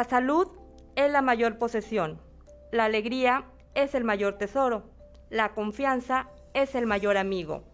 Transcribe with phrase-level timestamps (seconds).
[0.04, 0.48] La salud
[0.96, 2.20] es la mayor posesión,
[2.72, 4.90] la alegría es el mayor tesoro,
[5.30, 7.64] la confianza es el mayor amigo.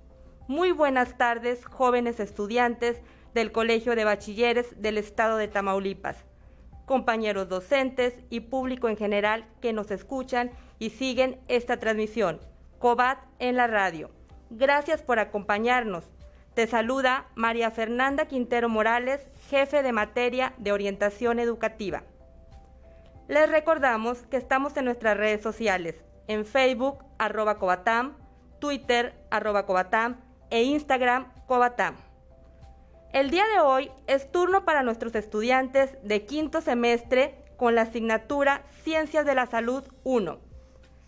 [0.47, 3.03] Muy buenas tardes, jóvenes estudiantes
[3.35, 6.25] del Colegio de Bachilleres del Estado de Tamaulipas,
[6.87, 12.39] compañeros docentes y público en general que nos escuchan y siguen esta transmisión.
[12.79, 14.13] COBAT en la radio.
[14.51, 16.09] Gracias por acompañarnos.
[16.55, 22.05] Te saluda María Fernanda Quintero Morales, jefe de materia de orientación educativa.
[23.31, 25.95] Les recordamos que estamos en nuestras redes sociales,
[26.27, 28.17] en Facebook, arroba Cobatam,
[28.59, 30.17] Twitter, arroba Cobatam
[30.51, 31.95] e Instagram, Cobatam.
[33.13, 38.65] El día de hoy es turno para nuestros estudiantes de quinto semestre con la asignatura
[38.83, 40.41] Ciencias de la Salud 1.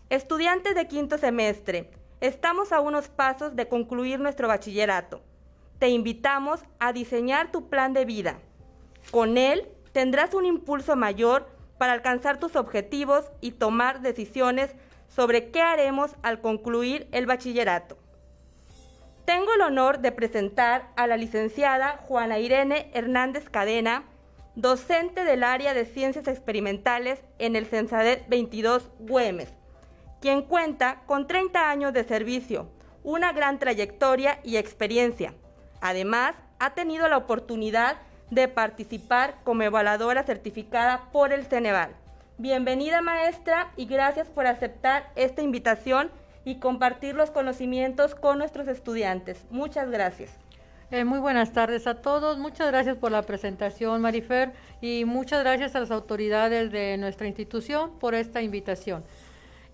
[0.08, 1.90] Estudiantes de quinto semestre,
[2.20, 5.22] estamos a unos pasos de concluir nuestro bachillerato.
[5.80, 8.38] Te invitamos a diseñar tu plan de vida.
[9.10, 11.51] Con él tendrás un impulso mayor
[11.82, 14.70] para alcanzar tus objetivos y tomar decisiones
[15.08, 17.98] sobre qué haremos al concluir el bachillerato.
[19.24, 24.04] Tengo el honor de presentar a la licenciada Juana Irene Hernández Cadena,
[24.54, 29.52] docente del área de Ciencias Experimentales en el Censadet 22 Güemes,
[30.20, 32.68] quien cuenta con 30 años de servicio,
[33.02, 35.34] una gran trayectoria y experiencia.
[35.80, 38.11] Además, ha tenido la oportunidad de
[38.48, 41.90] participar como evaluadora certificada por el Ceneval.
[42.38, 46.10] Bienvenida maestra y gracias por aceptar esta invitación
[46.44, 49.44] y compartir los conocimientos con nuestros estudiantes.
[49.50, 50.30] Muchas gracias.
[50.90, 52.38] Eh, muy buenas tardes a todos.
[52.38, 57.98] Muchas gracias por la presentación, Marifer, y muchas gracias a las autoridades de nuestra institución
[57.98, 59.04] por esta invitación.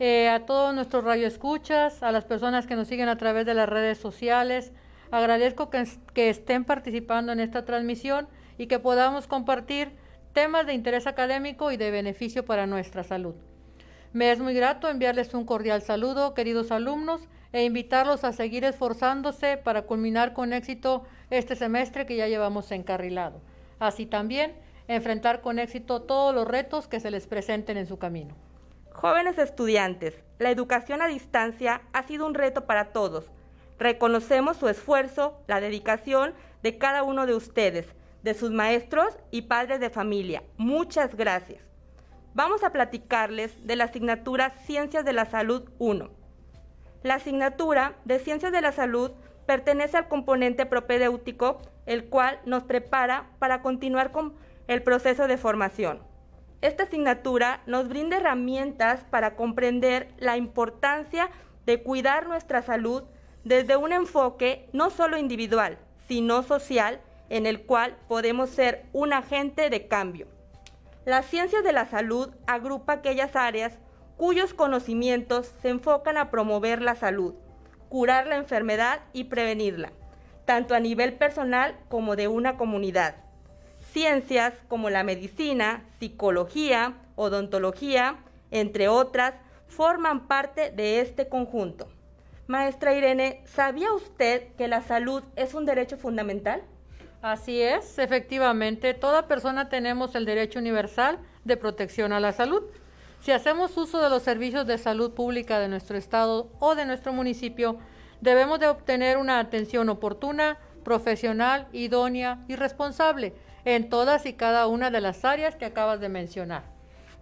[0.01, 3.69] Eh, a todos nuestros radioescuchas, a las personas que nos siguen a través de las
[3.69, 4.73] redes sociales,
[5.13, 8.27] agradezco que estén participando en esta transmisión
[8.59, 9.93] y que podamos compartir
[10.35, 13.35] temas de interés académico y de beneficio para nuestra salud.
[14.13, 19.57] Me es muy grato enviarles un cordial saludo, queridos alumnos, e invitarlos a seguir esforzándose
[19.57, 23.41] para culminar con éxito este semestre que ya llevamos encarrilado.
[23.79, 24.55] Así también,
[24.87, 28.35] enfrentar con éxito todos los retos que se les presenten en su camino.
[28.93, 33.31] Jóvenes estudiantes, la educación a distancia ha sido un reto para todos.
[33.79, 39.81] Reconocemos su esfuerzo, la dedicación de cada uno de ustedes de sus maestros y padres
[39.81, 40.43] de familia.
[40.57, 41.63] Muchas gracias.
[42.35, 46.11] Vamos a platicarles de la asignatura Ciencias de la Salud 1.
[47.03, 49.13] La asignatura de Ciencias de la Salud
[49.47, 54.35] pertenece al componente propedéutico, el cual nos prepara para continuar con
[54.67, 56.01] el proceso de formación.
[56.61, 61.31] Esta asignatura nos brinda herramientas para comprender la importancia
[61.67, 63.05] de cuidar nuestra salud
[63.45, 65.79] desde un enfoque no solo individual,
[66.09, 67.01] sino social
[67.31, 70.27] en el cual podemos ser un agente de cambio.
[71.05, 73.79] La ciencia de la salud agrupa aquellas áreas
[74.17, 77.35] cuyos conocimientos se enfocan a promover la salud,
[77.89, 79.93] curar la enfermedad y prevenirla,
[80.45, 83.17] tanto a nivel personal como de una comunidad.
[83.93, 88.19] Ciencias como la medicina, psicología, odontología,
[88.51, 89.35] entre otras,
[89.69, 91.89] forman parte de este conjunto.
[92.49, 96.63] Maestra Irene, ¿sabía usted que la salud es un derecho fundamental?
[97.21, 102.63] Así es, efectivamente, toda persona tenemos el derecho universal de protección a la salud.
[103.21, 107.13] Si hacemos uso de los servicios de salud pública de nuestro estado o de nuestro
[107.13, 107.79] municipio,
[108.21, 114.93] debemos de obtener una atención oportuna, profesional, idónea y responsable en todas y cada una
[114.93, 116.63] de las áreas que acabas de mencionar.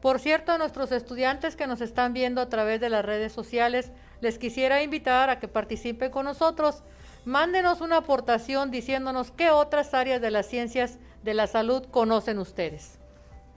[0.02, 3.90] Por cierto, a nuestros estudiantes que nos están viendo a través de las redes sociales,
[4.20, 6.82] les quisiera invitar a que participen con nosotros.
[7.26, 13.00] Mándenos una aportación diciéndonos qué otras áreas de las ciencias de la salud conocen ustedes.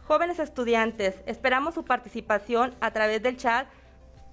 [0.07, 3.68] Jóvenes estudiantes, esperamos su participación a través del chat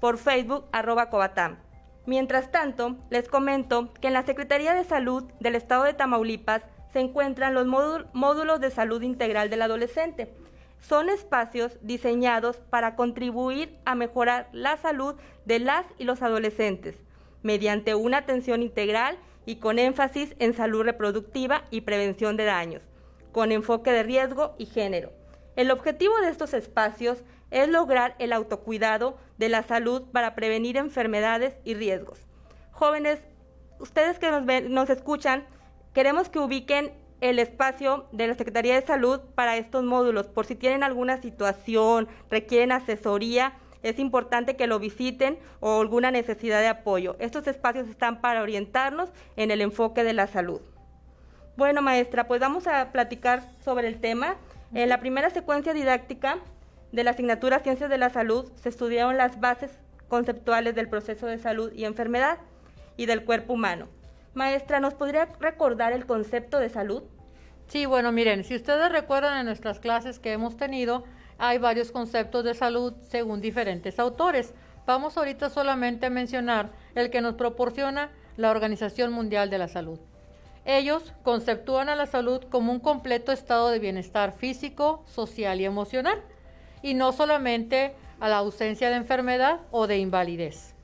[0.01, 1.59] por Facebook arroba Cobatam.
[2.07, 6.63] Mientras tanto, les comento que en la Secretaría de Salud del Estado de Tamaulipas
[6.95, 10.35] se encuentran los módulos de salud integral del adolescente.
[10.81, 17.06] Son espacios diseñados para contribuir a mejorar la salud de las y los adolescentes
[17.43, 22.83] mediante una atención integral y con énfasis en salud reproductiva y prevención de daños,
[23.33, 25.13] con enfoque de riesgo y género.
[25.55, 31.57] El objetivo de estos espacios es lograr el autocuidado de la salud para prevenir enfermedades
[31.65, 32.27] y riesgos.
[32.73, 33.21] Jóvenes,
[33.79, 34.31] ustedes que
[34.69, 35.47] nos, escuchan,
[35.95, 36.93] queremos que ubiquen
[37.23, 40.27] el espacio de la Secretaría de Salud para estos módulos.
[40.27, 46.61] Por si tienen alguna situación, requieren asesoría, es importante que lo visiten o alguna necesidad
[46.61, 47.17] de apoyo.
[47.19, 50.61] Estos espacios están para orientarnos en el enfoque de la salud.
[51.57, 54.37] Bueno, maestra, pues vamos a platicar sobre el tema.
[54.75, 56.39] En la primera secuencia didáctica
[56.93, 59.71] de la asignatura Ciencias de la Salud se estudiaron las bases
[60.09, 62.39] conceptuales del proceso de salud y enfermedad
[62.97, 63.89] y del cuerpo humano.
[64.35, 67.05] Maestra, ¿nos podría recordar el concepto de salud?
[67.69, 71.05] Sí, bueno, miren, si ustedes recuerdan en nuestras clases que hemos tenido,
[71.39, 74.55] hay varios conceptos de salud según diferentes autores.
[74.87, 79.99] Vamos ahorita solamente a mencionar el que nos proporciona la Organización Mundial de la Salud.
[80.65, 86.23] Ellos conceptúan a la salud como un completo estado de bienestar físico, social y emocional,
[86.83, 90.75] y no solamente a la ausencia de enfermedad o de invalidez.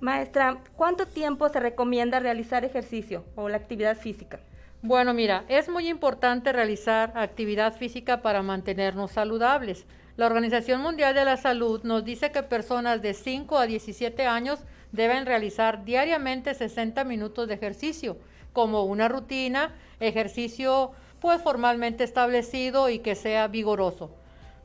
[0.00, 4.40] Maestra, ¿cuánto tiempo se recomienda realizar ejercicio o la actividad física?
[4.82, 9.84] Bueno, mira, es muy importante realizar actividad física para mantenernos saludables.
[10.16, 14.60] La Organización Mundial de la Salud nos dice que personas de 5 a 17 años
[14.90, 18.16] deben realizar diariamente 60 minutos de ejercicio,
[18.54, 24.10] como una rutina, ejercicio pues formalmente establecido y que sea vigoroso.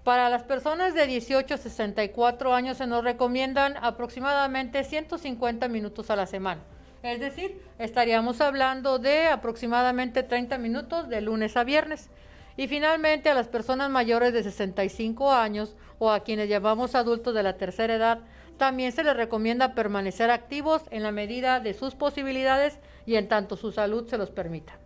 [0.06, 6.16] Para las personas de 18 a 64 años se nos recomiendan aproximadamente 150 minutos a
[6.16, 6.62] la semana.
[7.06, 12.10] Es decir, estaríamos hablando de aproximadamente 30 minutos de lunes a viernes.
[12.58, 17.44] Y finalmente a las personas mayores de 65 años o a quienes llamamos adultos de
[17.44, 18.22] la tercera edad,
[18.58, 23.56] también se les recomienda permanecer activos en la medida de sus posibilidades y en tanto
[23.56, 24.80] su salud se los permita.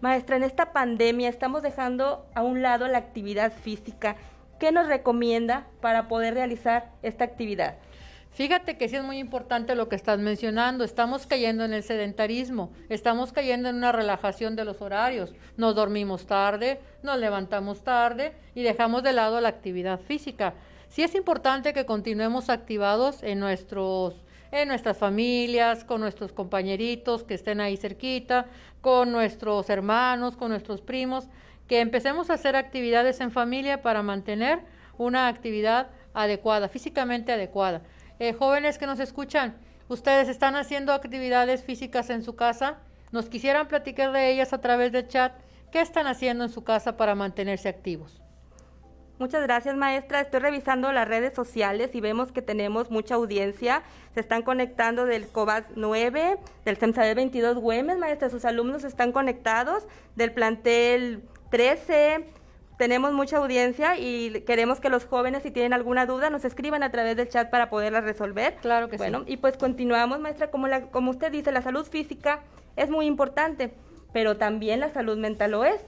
[0.00, 4.14] Maestra, en esta pandemia estamos dejando a un lado la actividad física.
[4.60, 7.76] ¿Qué nos recomienda para poder realizar esta actividad?
[8.38, 10.84] Fíjate que sí es muy importante lo que estás mencionando.
[10.84, 15.34] Estamos cayendo en el sedentarismo, estamos cayendo en una relajación de los horarios.
[15.56, 20.54] Nos dormimos tarde, nos levantamos tarde y dejamos de lado la actividad física.
[20.86, 27.34] Sí es importante que continuemos activados en nuestros en nuestras familias, con nuestros compañeritos que
[27.34, 28.46] estén ahí cerquita,
[28.80, 31.26] con nuestros hermanos, con nuestros primos,
[31.66, 34.60] que empecemos a hacer actividades en familia para mantener
[34.96, 37.82] una actividad adecuada, físicamente adecuada.
[38.18, 39.56] Eh, jóvenes que nos escuchan,
[39.88, 42.78] ustedes están haciendo actividades físicas en su casa,
[43.12, 45.32] nos quisieran platicar de ellas a través del chat,
[45.70, 48.20] ¿qué están haciendo en su casa para mantenerse activos?
[49.18, 50.20] Muchas gracias, maestra.
[50.20, 53.82] Estoy revisando las redes sociales y vemos que tenemos mucha audiencia.
[54.14, 58.30] Se están conectando del COBAS 9, del CEMSAD 22 Güemes, maestra.
[58.30, 62.26] Sus alumnos están conectados del plantel 13.
[62.78, 66.90] Tenemos mucha audiencia y queremos que los jóvenes, si tienen alguna duda, nos escriban a
[66.90, 68.54] través del chat para poderla resolver.
[68.62, 70.50] Claro que bueno, y pues continuamos, maestra.
[70.50, 72.40] Como, la, como usted dice, la salud física
[72.76, 73.74] es muy importante,
[74.12, 75.84] pero también la salud mental lo es.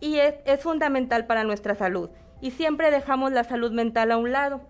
[0.00, 2.08] Y es, es fundamental para nuestra salud
[2.40, 4.60] y siempre dejamos la salud mental a un lado.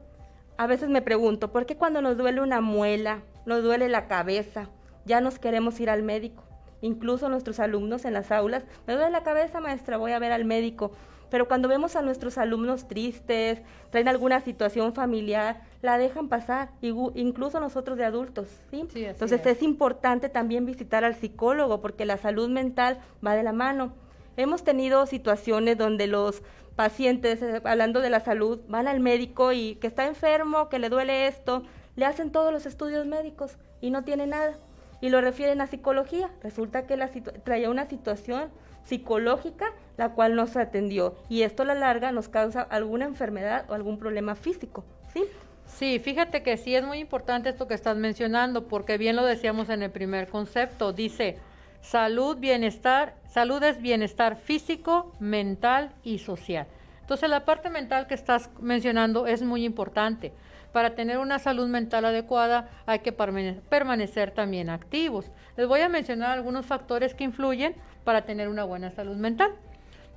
[0.56, 4.68] A veces me pregunto, ¿por qué cuando nos duele una muela, nos duele la cabeza,
[5.04, 6.42] ya nos queremos ir al médico?
[6.82, 10.44] Incluso nuestros alumnos en las aulas, me duele la cabeza, maestra, voy a ver al
[10.44, 10.92] médico.
[11.30, 17.60] Pero cuando vemos a nuestros alumnos tristes, traen alguna situación familiar, la dejan pasar, incluso
[17.60, 18.86] nosotros de adultos, ¿sí?
[18.94, 19.58] Entonces es.
[19.58, 23.92] es importante también visitar al psicólogo porque la salud mental va de la mano.
[24.36, 26.42] Hemos tenido situaciones donde los
[26.76, 30.88] pacientes, eh, hablando de la salud, van al médico y que está enfermo, que le
[30.88, 31.62] duele esto,
[31.96, 34.56] le hacen todos los estudios médicos y no tiene nada.
[35.02, 36.30] Y lo refieren a psicología.
[36.42, 37.10] Resulta que la
[37.44, 38.50] traía una situación
[38.84, 41.14] psicológica la cual no se atendió.
[41.28, 44.82] Y esto a la larga nos causa alguna enfermedad o algún problema físico.
[45.12, 45.24] ¿sí?
[45.66, 49.68] Sí, fíjate que sí es muy importante esto que estás mencionando, porque bien lo decíamos
[49.68, 50.94] en el primer concepto.
[50.94, 51.36] Dice,
[51.82, 56.66] salud, bienestar, salud es bienestar físico, mental y social.
[57.02, 60.32] Entonces la parte mental que estás mencionando es muy importante.
[60.72, 65.30] Para tener una salud mental adecuada hay que permanecer también activos.
[65.56, 67.74] Les voy a mencionar algunos factores que influyen
[68.04, 69.52] para tener una buena salud mental.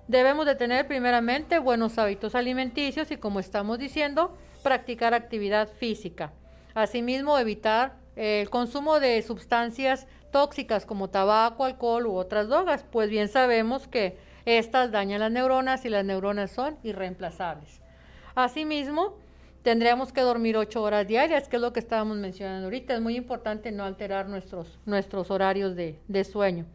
[0.07, 6.33] Debemos de tener primeramente buenos hábitos alimenticios y como estamos diciendo, practicar actividad física.
[6.75, 13.27] Asimismo, evitar el consumo de sustancias tóxicas como tabaco, alcohol u otras drogas, pues bien
[13.27, 17.81] sabemos que estas dañan las neuronas y las neuronas son irreemplazables.
[18.35, 19.17] Asimismo,
[19.63, 22.93] tendríamos que dormir ocho horas diarias, que es lo que estábamos mencionando ahorita.
[22.93, 26.65] Es muy importante no alterar nuestros, nuestros horarios de, de sueño.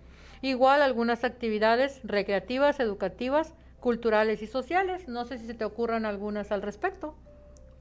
[0.42, 5.06] Igual algunas actividades recreativas, educativas, culturales y sociales.
[5.06, 7.14] No sé si se te ocurran algunas al respecto.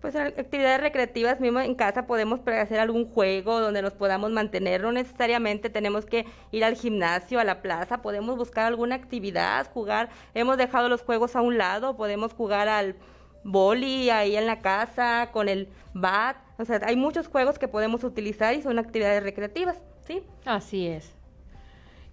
[0.02, 4.92] Pues actividades recreativas, mismo en casa podemos hacer algún juego donde nos podamos mantener, no
[4.92, 10.58] necesariamente tenemos que ir al gimnasio, a la plaza, podemos buscar alguna actividad, jugar, hemos
[10.58, 12.96] dejado los juegos a un lado, podemos jugar al
[13.48, 18.04] boli ahí en la casa, con el bat, o sea, hay muchos juegos que podemos
[18.04, 20.22] utilizar y son actividades recreativas, ¿sí?
[20.46, 21.14] Así es.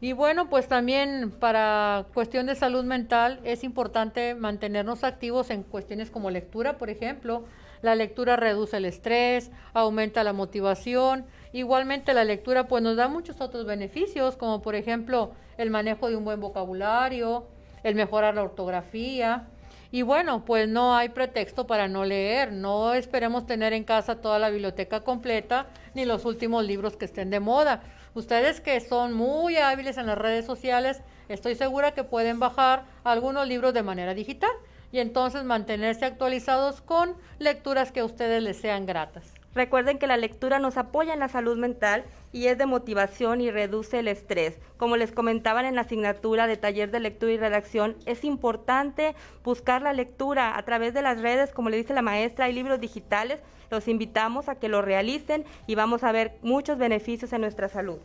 [0.01, 6.11] Y bueno, pues también para cuestión de salud mental es importante mantenernos activos en cuestiones
[6.11, 7.45] como lectura, por ejemplo,
[7.83, 11.27] la lectura reduce el estrés, aumenta la motivación.
[11.53, 16.17] Igualmente la lectura pues nos da muchos otros beneficios, como por ejemplo el manejo de
[16.17, 17.47] un buen vocabulario,
[17.83, 19.49] el mejorar la ortografía.
[19.95, 22.53] Y bueno, pues no hay pretexto para no leer.
[22.53, 27.31] No esperemos tener en casa toda la biblioteca completa ni los últimos libros que estén
[27.31, 27.81] de moda.
[28.13, 33.47] Ustedes que son muy hábiles en las redes sociales, estoy segura que pueden bajar algunos
[33.47, 34.51] libros de manera digital
[34.91, 39.34] y entonces mantenerse actualizados con lecturas que a ustedes les sean gratas.
[39.55, 43.51] Recuerden que la lectura nos apoya en la salud mental y es de motivación y
[43.51, 44.59] reduce el estrés.
[44.77, 49.83] Como les comentaban en la asignatura de taller de lectura y redacción, es importante buscar
[49.83, 53.41] la lectura a través de las redes, como le dice la maestra, hay libros digitales,
[53.71, 57.99] los invitamos a que lo realicen y vamos a ver muchos beneficios en nuestra salud.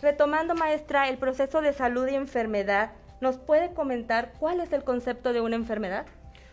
[0.00, 5.32] Retomando, maestra, el proceso de salud y enfermedad ¿Nos puede comentar cuál es el concepto
[5.32, 6.06] de una enfermedad?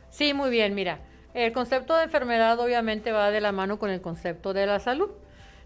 [0.09, 0.99] Sí, muy bien, mira.
[1.35, 5.09] El concepto de enfermedad obviamente va de la mano con el concepto de la salud.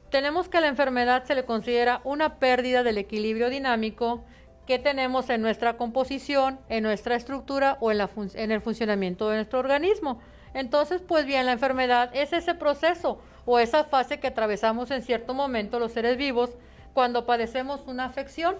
[0.09, 4.23] Tenemos que la enfermedad se le considera una pérdida del equilibrio dinámico
[4.65, 10.19] que tenemos en nuestra composición, en nuestra estructura o en, el funcionamiento de nuestro organismo.
[10.55, 15.35] Entonces, pues bien, la enfermedad es ese proceso o esa fase que atravesamos en cierto
[15.35, 16.49] momento los seres vivos
[16.95, 18.55] cuando padecemos una afección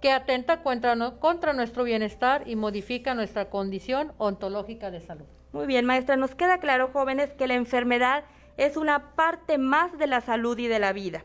[0.00, 5.37] que atenta contra nuestro bienestar y modifica nuestra condición ontológica de salud.
[5.52, 8.24] Muy bien, maestra, nos queda claro, jóvenes, que la enfermedad
[8.58, 11.24] es una parte más de la salud y de la vida.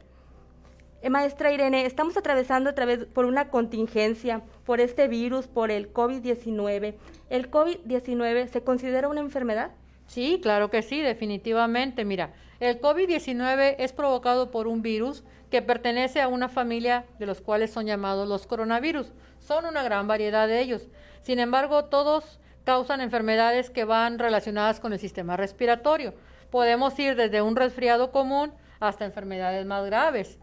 [1.01, 5.91] Eh, maestra Irene, estamos atravesando a través por una contingencia, por este virus, por el
[5.91, 6.95] COVID-19.
[7.29, 9.71] ¿El COVID-19 se considera una enfermedad?
[10.07, 12.05] Sí, claro que sí, definitivamente.
[12.05, 17.41] Mira, el COVID-19 es provocado por un virus que pertenece a una familia de los
[17.41, 19.11] cuales son llamados los coronavirus.
[19.39, 20.87] Son una gran variedad de ellos.
[21.23, 26.13] Sin embargo, todos causan enfermedades que van relacionadas con el sistema respiratorio.
[26.49, 30.39] Podemos ir desde un resfriado común hasta enfermedades más graves.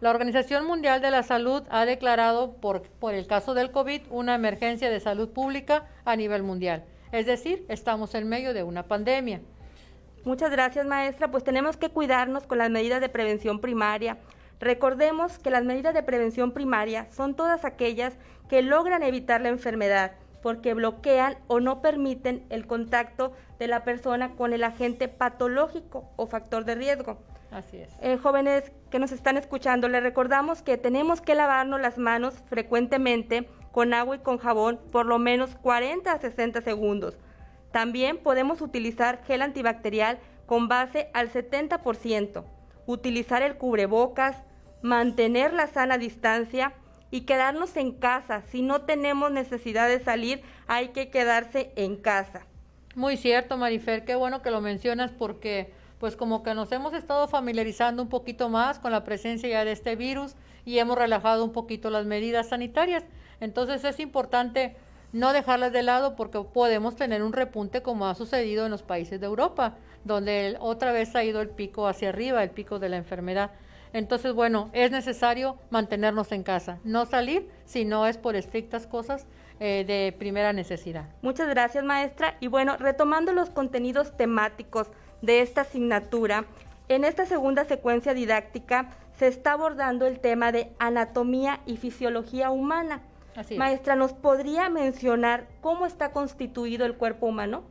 [0.00, 4.34] La Organización Mundial de la Salud ha declarado por, por el caso del COVID una
[4.34, 6.84] emergencia de salud pública a nivel mundial.
[7.12, 9.40] Es decir, estamos en medio de una pandemia.
[10.24, 11.30] Muchas gracias, maestra.
[11.30, 14.18] Pues tenemos que cuidarnos con las medidas de prevención primaria.
[14.60, 18.14] Recordemos que las medidas de prevención primaria son todas aquellas
[18.48, 24.34] que logran evitar la enfermedad porque bloquean o no permiten el contacto de la persona
[24.34, 27.18] con el agente patológico o factor de riesgo.
[27.50, 27.90] Así es.
[28.00, 33.48] Eh, jóvenes que nos están escuchando, les recordamos que tenemos que lavarnos las manos frecuentemente
[33.72, 37.18] con agua y con jabón por lo menos 40 a 60 segundos.
[37.70, 42.44] También podemos utilizar gel antibacterial con base al 70%,
[42.86, 44.42] utilizar el cubrebocas,
[44.82, 46.74] mantener la sana distancia
[47.12, 48.42] y quedarnos en casa.
[48.50, 52.46] Si no tenemos necesidad de salir, hay que quedarse en casa.
[52.96, 57.28] Muy cierto, Marifer, qué bueno que lo mencionas porque pues como que nos hemos estado
[57.28, 61.52] familiarizando un poquito más con la presencia ya de este virus y hemos relajado un
[61.52, 63.04] poquito las medidas sanitarias.
[63.40, 64.74] Entonces es importante
[65.12, 69.20] no dejarlas de lado porque podemos tener un repunte como ha sucedido en los países
[69.20, 72.96] de Europa, donde otra vez ha ido el pico hacia arriba, el pico de la
[72.96, 73.50] enfermedad.
[73.92, 79.26] Entonces, bueno, es necesario mantenernos en casa, no salir si no es por estrictas cosas
[79.60, 81.04] eh, de primera necesidad.
[81.20, 82.36] Muchas gracias, maestra.
[82.40, 84.88] Y bueno, retomando los contenidos temáticos
[85.20, 86.46] de esta asignatura,
[86.88, 93.02] en esta segunda secuencia didáctica se está abordando el tema de anatomía y fisiología humana.
[93.56, 97.62] Maestra, ¿nos podría mencionar cómo está constituido el cuerpo humano?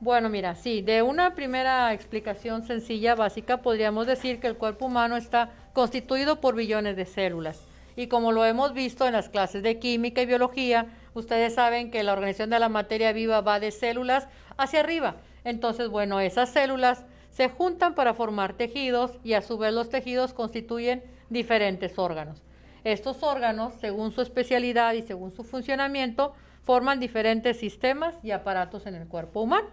[0.00, 5.16] Bueno, mira, sí, de una primera explicación sencilla, básica, podríamos decir que el cuerpo humano
[5.16, 7.58] está constituido por billones de células.
[7.96, 12.02] Y como lo hemos visto en las clases de química y biología, ustedes saben que
[12.02, 15.16] la organización de la materia viva va de células hacia arriba.
[15.42, 20.34] Entonces, bueno, esas células se juntan para formar tejidos y a su vez los tejidos
[20.34, 22.42] constituyen diferentes órganos.
[22.84, 28.96] Estos órganos, según su especialidad y según su funcionamiento, forman diferentes sistemas y aparatos en
[28.96, 29.68] el cuerpo humano.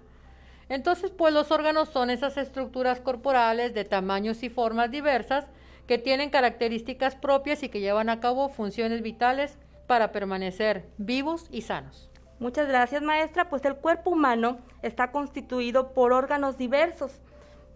[0.70, 5.48] Entonces, pues los órganos son esas estructuras corporales de tamaños y formas diversas
[5.88, 11.62] que tienen características propias y que llevan a cabo funciones vitales para permanecer vivos y
[11.62, 12.10] sanos.
[12.40, 13.50] Muchas gracias, maestra.
[13.50, 17.22] Pues el cuerpo humano está constituido por órganos diversos.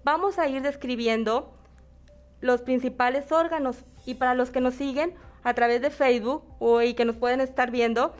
[0.03, 1.53] Vamos a ir describiendo
[2.41, 6.93] los principales órganos y para los que nos siguen a través de Facebook o, y
[6.93, 8.13] que nos pueden estar viendo,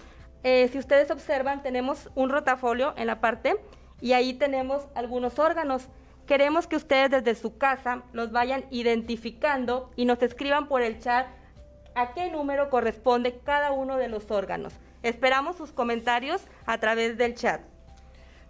[0.44, 3.58] eh, si ustedes observan, tenemos un rotafolio en la parte
[4.00, 5.88] y ahí tenemos algunos órganos.
[6.28, 11.28] Queremos que ustedes desde su casa los vayan identificando y nos escriban por el chat
[11.96, 14.74] a qué número corresponde cada uno de los órganos.
[15.04, 17.62] Esperamos sus comentarios a través del chat.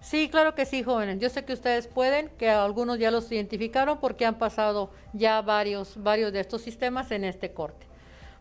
[0.01, 1.20] Sí, claro que sí, jóvenes.
[1.20, 6.01] Yo sé que ustedes pueden, que algunos ya los identificaron porque han pasado ya varios,
[6.01, 7.86] varios de estos sistemas en este corte.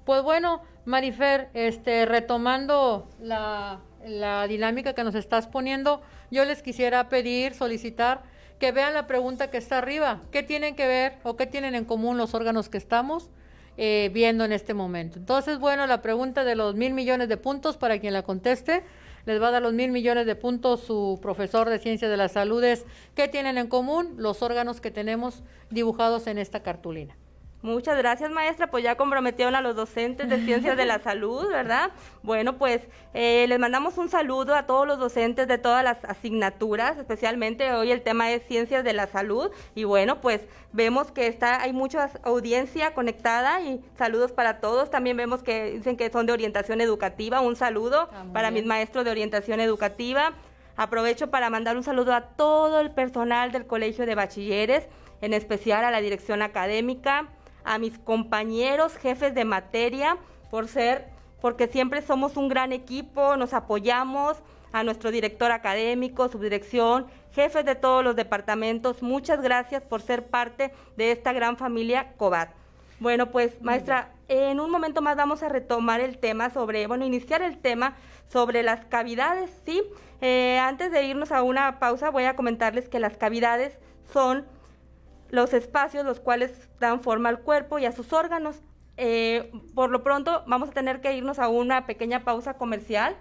[0.04, 7.10] Pues bueno, Marifer, este, retomando la, la dinámica que nos estás poniendo, yo les quisiera
[7.10, 8.22] pedir, solicitar
[8.60, 10.20] que vean la pregunta que está arriba.
[10.30, 13.30] ¿Qué tienen que ver o qué tienen en común los órganos que estamos?
[13.76, 15.18] Eh, viendo en este momento.
[15.18, 18.82] Entonces, bueno, la pregunta de los mil millones de puntos, para quien la conteste,
[19.24, 22.28] les va a dar los mil millones de puntos su profesor de ciencias de la
[22.28, 27.16] salud es, ¿qué tienen en común los órganos que tenemos dibujados en esta cartulina?
[27.62, 28.68] Muchas gracias, maestra.
[28.70, 31.90] Pues ya comprometieron a los docentes de Ciencias de la Salud, ¿verdad?
[32.22, 32.80] Bueno, pues
[33.12, 37.92] eh, les mandamos un saludo a todos los docentes de todas las asignaturas, especialmente hoy
[37.92, 39.50] el tema es Ciencias de la Salud.
[39.74, 40.40] Y bueno, pues
[40.72, 44.90] vemos que está, hay mucha audiencia conectada y saludos para todos.
[44.90, 47.42] También vemos que dicen que son de orientación educativa.
[47.42, 50.32] Un saludo ah, para mis maestros de orientación educativa.
[50.76, 54.88] Aprovecho para mandar un saludo a todo el personal del Colegio de Bachilleres,
[55.20, 57.28] en especial a la dirección académica
[57.64, 60.16] a mis compañeros, jefes de materia,
[60.50, 61.08] por ser,
[61.40, 64.42] porque siempre somos un gran equipo, nos apoyamos,
[64.72, 70.72] a nuestro director académico, subdirección, jefes de todos los departamentos, muchas gracias por ser parte
[70.96, 72.50] de esta gran familia COBAT.
[73.00, 77.42] Bueno, pues maestra, en un momento más vamos a retomar el tema sobre, bueno, iniciar
[77.42, 77.96] el tema
[78.28, 79.82] sobre las cavidades, ¿sí?
[80.20, 83.78] Eh, antes de irnos a una pausa, voy a comentarles que las cavidades
[84.12, 84.44] son
[85.30, 88.62] los espacios los cuales dan forma al cuerpo y a sus órganos.
[88.96, 93.16] Eh, por lo pronto vamos a tener que irnos a una pequeña pausa comercial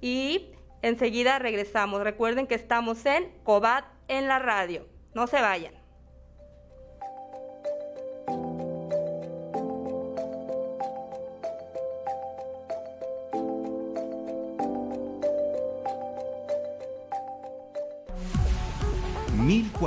[0.00, 0.50] y
[0.82, 2.02] enseguida regresamos.
[2.02, 4.86] Recuerden que estamos en Cobat en la radio.
[5.14, 5.85] No se vayan.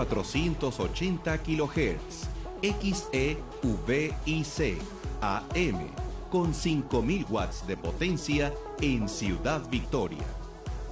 [0.10, 2.28] 1480 kHz,
[2.62, 3.38] XEVIC,
[5.22, 5.80] AM,
[6.30, 10.26] con 5000 watts de potencia en Ciudad Victoria.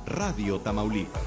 [0.06, 1.22] Radio Tamaulipas.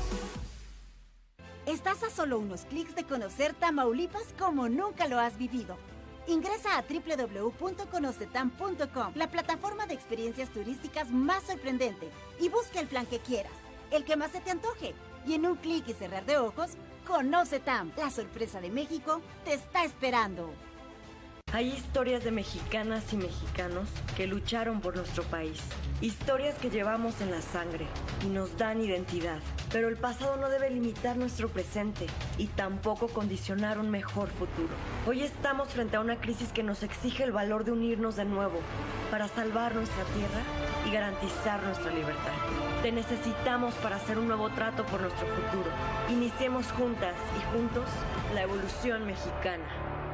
[1.67, 5.77] Estás a solo unos clics de conocer Tamaulipas como nunca lo has vivido.
[6.27, 13.19] Ingresa a www.conocetam.com, la plataforma de experiencias turísticas más sorprendente, y busca el plan que
[13.19, 13.53] quieras,
[13.91, 14.95] el que más se te antoje,
[15.27, 16.71] y en un clic y cerrar de ojos
[17.07, 20.53] Conoce TAM, la sorpresa de México te está esperando.
[21.53, 25.61] Hay historias de mexicanas y mexicanos que lucharon por nuestro país.
[26.01, 27.87] Historias que llevamos en la sangre
[28.25, 29.41] y nos dan identidad.
[29.73, 32.07] Pero el pasado no debe limitar nuestro presente
[32.39, 34.73] y tampoco condicionar un mejor futuro.
[35.09, 38.61] Hoy estamos frente a una crisis que nos exige el valor de unirnos de nuevo
[39.11, 40.43] para salvar nuestra tierra
[40.87, 42.33] y garantizar nuestra libertad.
[42.81, 45.71] Te necesitamos para hacer un nuevo trato por nuestro futuro.
[46.11, 47.89] Iniciemos juntas y juntos
[48.35, 49.90] la evolución mexicana.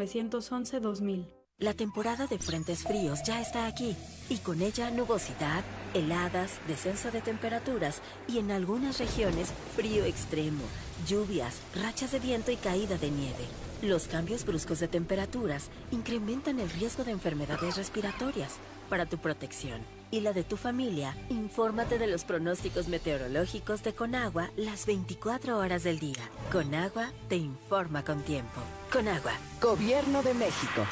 [0.00, 1.26] 800-911-2000.
[1.60, 3.94] La temporada de frentes fríos ya está aquí
[4.30, 10.62] y con ella nubosidad, heladas, descenso de temperaturas y en algunas regiones frío extremo,
[11.06, 13.44] lluvias, rachas de viento y caída de nieve.
[13.82, 18.54] Los cambios bruscos de temperaturas incrementan el riesgo de enfermedades respiratorias.
[18.90, 24.50] Para tu protección y la de tu familia, infórmate de los pronósticos meteorológicos de Conagua
[24.56, 26.28] las 24 horas del día.
[26.50, 28.60] Conagua te informa con tiempo.
[28.92, 29.30] Conagua,
[29.62, 30.84] Gobierno de México.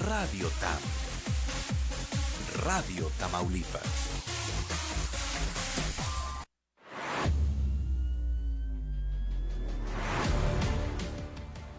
[0.05, 0.77] Radio TAM.
[2.63, 4.12] Radio Tamaulipas.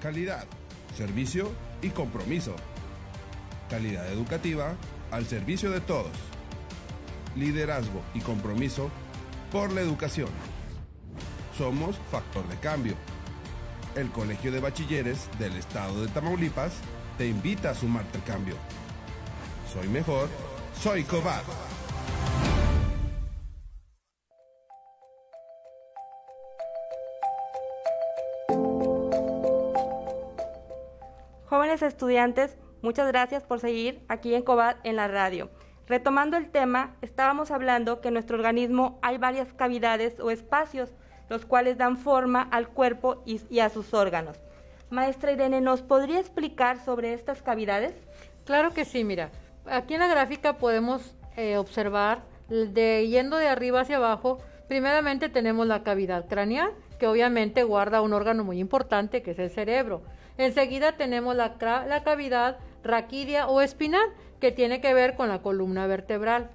[0.05, 0.45] Calidad,
[0.99, 2.55] servicio y compromiso.
[3.71, 4.75] Calidad educativa
[5.11, 6.13] al servicio de todos.
[7.37, 8.91] Liderazgo y compromiso
[9.51, 10.29] por la educación.
[11.57, 12.97] Somos Factor de Cambio.
[13.97, 16.73] El Colegio de Bachilleres del Estado de Tamaulipas
[17.17, 18.57] te invita a sumarte al cambio.
[19.73, 20.29] Soy mejor,
[20.83, 21.45] soy Cobar.
[31.83, 35.51] Estudiantes, muchas gracias por seguir aquí en COBAT en la radio.
[35.87, 40.91] Retomando el tema, estábamos hablando que en nuestro organismo hay varias cavidades o espacios,
[41.29, 44.39] los cuales dan forma al cuerpo y, a sus órganos.
[44.91, 47.93] Maestra Irene, ¿nos podría explicar sobre estas cavidades?
[48.45, 49.31] Claro que sí, mira.
[49.67, 55.83] Aquí en la gráfica podemos eh, observar, yendo de arriba hacia abajo, primeramente tenemos la
[55.83, 60.03] cavidad craneal, que obviamente guarda un órgano muy importante, que es el cerebro.
[60.37, 61.55] Enseguida tenemos la,
[62.05, 64.09] cavidad raquídea o espinal,
[64.41, 66.51] que tiene que ver con la columna vertebral.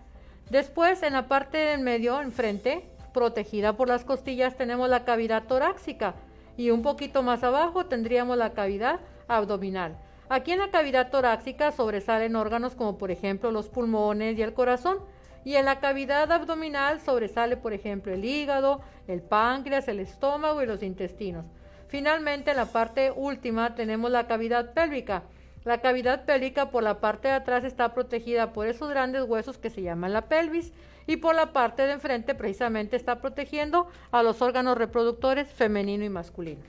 [0.49, 6.15] Después, en la parte del medio, enfrente, protegida por las costillas, tenemos la cavidad torácica,
[6.57, 9.97] y un poquito más abajo tendríamos la cavidad abdominal.
[10.27, 14.99] Aquí en la cavidad torácica sobresalen órganos como por ejemplo los pulmones y el corazón.
[15.43, 20.67] Y en la cavidad abdominal sobresale por ejemplo el hígado, el páncreas, el estómago y
[20.67, 21.45] los intestinos.
[21.89, 25.23] Finalmente en la parte última tenemos la cavidad pélvica.
[25.65, 29.71] La cavidad pélvica por la parte de atrás está protegida por esos grandes huesos que
[29.71, 30.71] se llaman la pelvis
[31.08, 36.10] y por la parte de enfrente precisamente está protegiendo a los órganos reproductores femenino y
[36.10, 36.62] masculino.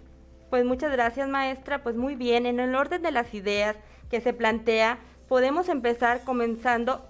[0.49, 3.77] Pues muchas gracias maestra, pues muy bien, en el orden de las ideas
[4.11, 7.07] que se plantea, podemos empezar comenzando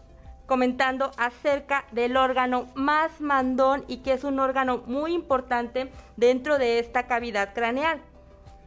[0.50, 6.80] comentando acerca del órgano más mandón y que es un órgano muy importante dentro de
[6.80, 8.00] esta cavidad craneal.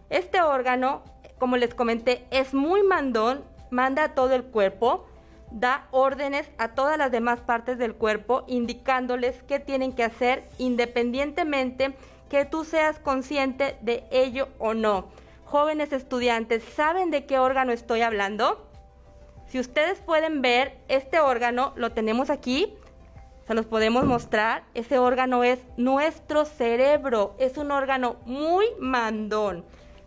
[0.10, 1.04] Este órgano,
[1.40, 5.06] como les comenté, es muy mandón, manda a todo el cuerpo,
[5.52, 11.98] da órdenes a todas las demás partes del cuerpo, indicándoles qué tienen que hacer independientemente
[12.30, 15.10] que tú seas consciente de ello o no.
[15.44, 18.70] Jóvenes estudiantes, ¿saben de qué órgano estoy hablando?
[19.54, 22.74] Si ustedes pueden ver, este órgano lo tenemos aquí,
[23.46, 24.64] se los podemos mostrar.
[24.74, 29.64] Ese órgano es nuestro cerebro, es un órgano muy mandón.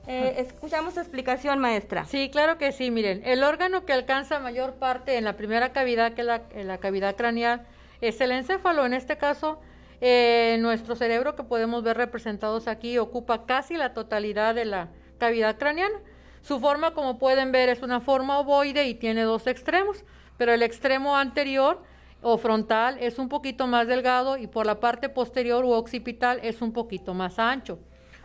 [0.08, 2.06] Eh, escuchamos su explicación, maestra.
[2.06, 2.90] Sí, claro que sí.
[2.90, 6.78] Miren, el órgano que alcanza mayor parte en la primera cavidad, que es la, la
[6.78, 7.64] cavidad craneal,
[8.00, 8.84] es el encéfalo.
[8.84, 9.60] En este caso,
[10.00, 15.56] eh, nuestro cerebro, que podemos ver representados aquí, ocupa casi la totalidad de la cavidad
[15.56, 16.00] craneana.
[16.46, 20.04] Su forma, como pueden ver, es una forma ovoide y tiene dos extremos,
[20.36, 21.82] pero el extremo anterior
[22.22, 26.62] o frontal es un poquito más delgado y por la parte posterior u occipital es
[26.62, 27.80] un poquito más ancho.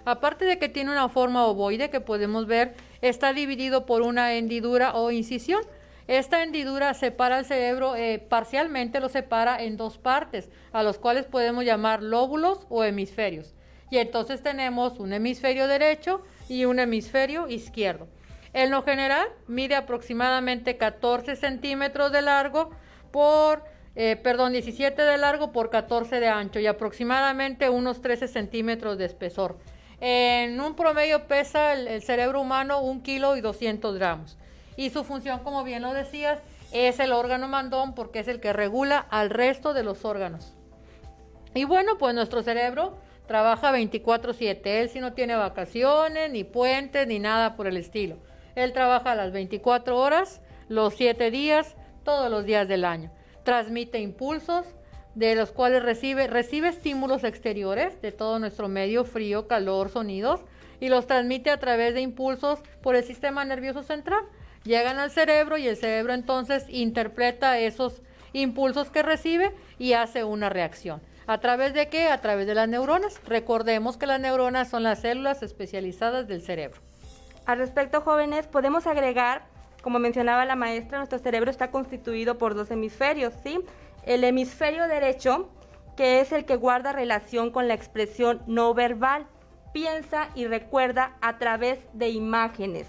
[0.05, 4.93] Aparte de que tiene una forma ovoide que podemos ver, está dividido por una hendidura
[4.93, 5.63] o incisión.
[6.05, 11.25] Esta hendidura separa el cerebro, eh, parcialmente lo separa en dos partes, a los cuales
[11.25, 13.55] podemos llamar lóbulos o hemisferios.
[13.89, 18.09] Y entonces tenemos un hemisferio derecho y un hemisferio izquierdo.
[18.51, 22.71] En lo general, mide aproximadamente 14 centímetros de largo
[23.09, 23.63] por,
[23.95, 29.05] eh, perdón, 17 de largo por 14 de ancho y aproximadamente unos 13 centímetros de
[29.05, 29.59] espesor.
[30.01, 34.37] En un promedio pesa el, cerebro humano un kilo y 200 gramos.
[34.75, 36.39] Y su función, como bien lo decías,
[36.73, 40.53] es el órgano mandón porque es el que regula al resto de los órganos.
[41.53, 44.81] Y bueno, pues nuestro cerebro trabaja 24/7.
[44.81, 48.17] Él si no tiene vacaciones, ni puentes, ni nada por el estilo.
[48.55, 53.11] Él trabaja las 24 horas, los 7 días, todos los días del año.
[53.43, 54.65] Transmite impulsos,
[55.15, 60.41] de los cuales recibe, recibe estímulos exteriores de todo nuestro medio, frío, calor, sonidos,
[60.79, 64.23] y los transmite a través de impulsos por el sistema nervioso central.
[64.63, 68.01] Llegan al cerebro y el cerebro entonces interpreta esos
[68.33, 71.01] impulsos que recibe y hace una reacción.
[71.27, 72.07] ¿A través de qué?
[72.07, 73.21] A través de las neuronas.
[73.25, 76.81] Recordemos que las neuronas son las células especializadas del cerebro.
[77.45, 79.43] Al respecto, jóvenes, podemos agregar,
[79.81, 83.59] como mencionaba la maestra, nuestro cerebro está constituido por dos hemisferios, ¿sí?
[84.05, 85.49] El hemisferio derecho,
[85.95, 89.27] que es el que guarda relación con la expresión no verbal,
[89.73, 92.87] piensa y recuerda a través de imágenes.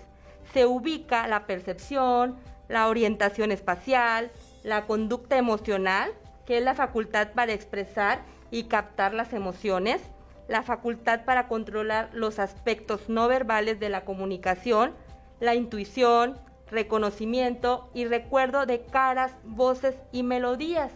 [0.52, 2.36] Se ubica la percepción,
[2.68, 4.30] la orientación espacial,
[4.62, 6.12] la conducta emocional,
[6.46, 10.02] que es la facultad para expresar y captar las emociones,
[10.48, 14.94] la facultad para controlar los aspectos no verbales de la comunicación,
[15.40, 16.38] la intuición,
[16.70, 20.92] reconocimiento y recuerdo de caras, voces y melodías.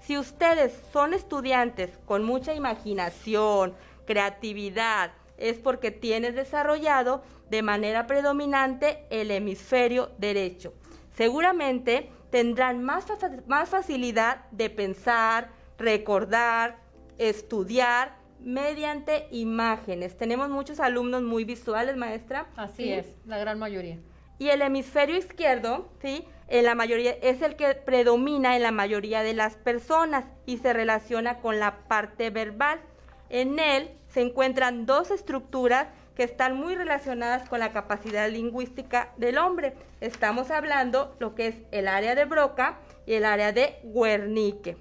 [0.00, 3.74] Si ustedes son estudiantes con mucha imaginación,
[4.06, 10.72] creatividad, es porque tienes desarrollado de manera predominante el hemisferio derecho.
[11.16, 13.06] Seguramente tendrán más,
[13.46, 16.78] más facilidad de pensar, recordar,
[17.18, 20.16] estudiar mediante imágenes.
[20.16, 22.46] Tenemos muchos alumnos muy visuales, maestra.
[22.56, 23.98] Así es, la gran mayoría.
[24.38, 26.24] Y el hemisferio izquierdo, ¿sí?
[26.48, 30.72] En la mayoría, es el que predomina en la mayoría de las personas y se
[30.72, 32.80] relaciona con la parte verbal.
[33.28, 39.38] En él se encuentran dos estructuras que están muy relacionadas con la capacidad lingüística del
[39.38, 39.74] hombre.
[40.00, 44.76] Estamos hablando lo que es el área de Broca y el área de Wernicke.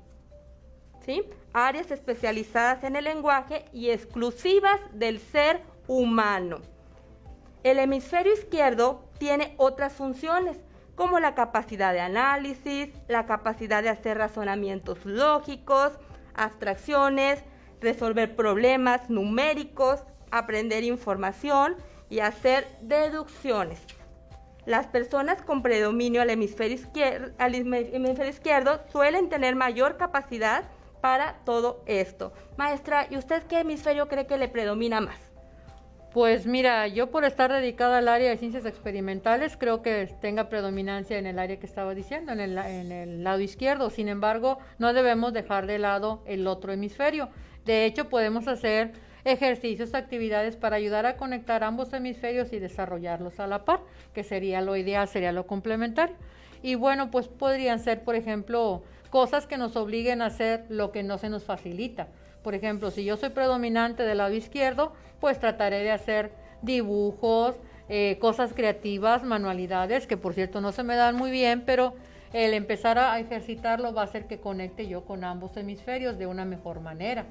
[1.06, 1.24] ¿Sí?
[1.54, 6.60] Áreas especializadas en el lenguaje y exclusivas del ser humano.
[7.64, 10.58] El hemisferio izquierdo tiene otras funciones,
[10.96, 15.94] como la capacidad de análisis, la capacidad de hacer razonamientos lógicos,
[16.36, 17.44] abstracciones,
[17.82, 21.76] resolver problemas numéricos, aprender información
[22.10, 23.80] y hacer deducciones.
[24.66, 30.66] Las personas con predominio al hemisferio, izquierdo, al hemisferio izquierdo suelen tener mayor capacidad
[31.02, 32.34] para todo esto.
[32.58, 35.30] Maestra, ¿y usted qué hemisferio cree que le predomina más?
[36.12, 41.20] Pues mira, yo por estar dedicada al área de ciencias experimentales creo que tenga predominancia
[41.20, 43.92] en el área que estaba diciendo, en el, en el, lado izquierdo.
[43.92, 47.30] Sin embargo, no debemos dejar de lado el otro hemisferio.
[47.64, 48.92] De hecho, podemos hacer
[49.26, 53.82] ejercicios, actividades para ayudar a conectar ambos hemisferios y desarrollarlos a la par,
[54.14, 56.16] que sería lo ideal, sería lo complementario.
[56.62, 61.04] Y bueno, pues podrían ser, por ejemplo, cosas que nos obliguen a hacer lo que
[61.04, 62.08] no se nos facilita.
[62.44, 67.56] Por ejemplo, si yo soy predominante del lado izquierdo, pues trataré de hacer dibujos,
[67.90, 71.96] eh, cosas creativas, manualidades, que por cierto no se me dan muy bien, pero
[72.34, 76.46] el empezar a ejercitarlo va a hacer que conecte yo con ambos hemisferios de una
[76.46, 77.26] mejor manera.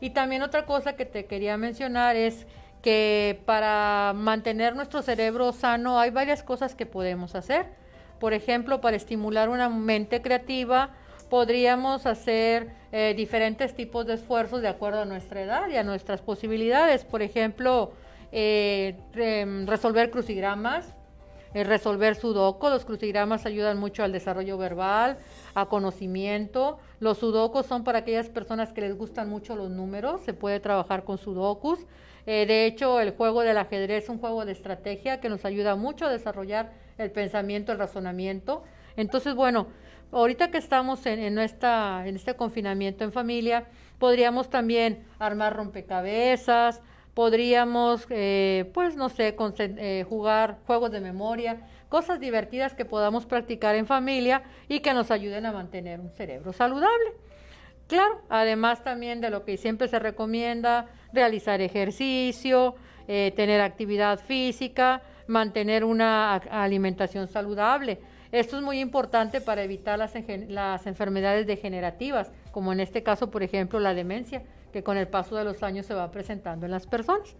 [0.00, 2.46] Y también otra cosa que te quería mencionar es
[2.82, 7.66] que para mantener nuestro cerebro sano hay varias cosas que podemos hacer.
[8.20, 10.90] Por ejemplo, para estimular una mente creativa,
[11.30, 16.20] podríamos hacer eh, diferentes tipos de esfuerzos de acuerdo a nuestra edad y a nuestras
[16.20, 17.04] posibilidades.
[17.04, 17.92] Por ejemplo,
[18.32, 18.96] eh,
[19.66, 20.94] resolver crucigramas,
[21.54, 22.68] eh, resolver sudoku.
[22.68, 25.18] Los crucigramas ayudan mucho al desarrollo verbal,
[25.54, 26.78] a conocimiento.
[27.00, 30.20] Los sudokus son para aquellas personas que les gustan mucho los números.
[30.22, 31.86] Se puede trabajar con sudokus.
[32.26, 36.06] de hecho, el juego del ajedrez es un juego de estrategia que nos ayuda mucho
[36.06, 38.62] a desarrollar el pensamiento, el razonamiento.
[38.96, 39.66] Entonces, bueno,
[40.12, 43.66] ahorita que estamos en, en, en este confinamiento en familia,
[43.98, 46.80] podríamos también armar rompecabezas,
[47.14, 53.76] podríamos, eh, pues no sé, eh, jugar juegos de memoria, cosas divertidas que podamos practicar
[53.76, 57.12] en familia y que nos ayuden a mantener un cerebro saludable.
[57.86, 62.74] Claro, además también de lo que siempre se recomienda, realizar ejercicio,
[63.06, 68.00] eh, tener actividad física, mantener una alimentación saludable.
[68.32, 70.14] Esto es muy importante para evitar las,
[70.48, 74.42] las enfermedades degenerativas, como en este caso, por ejemplo, la demencia,
[74.74, 77.36] que con el paso de los años se va presentando en las personas.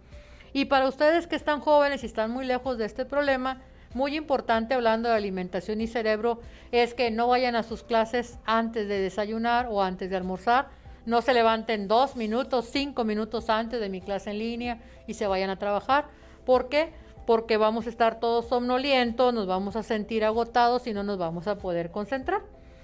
[0.53, 3.61] Y para ustedes que están jóvenes y están muy lejos de este problema,
[3.93, 6.39] muy importante hablando de alimentación y cerebro
[6.71, 10.69] es que no vayan a sus clases antes de desayunar o antes de almorzar.
[11.05, 15.27] No se levanten dos minutos, cinco minutos antes de mi clase en línea y se
[15.27, 16.05] vayan a trabajar.
[16.45, 16.93] ¿Por qué?
[17.27, 21.47] Porque vamos a estar todos somnolientos, nos vamos a sentir agotados y no nos vamos
[21.47, 22.43] a poder concentrar.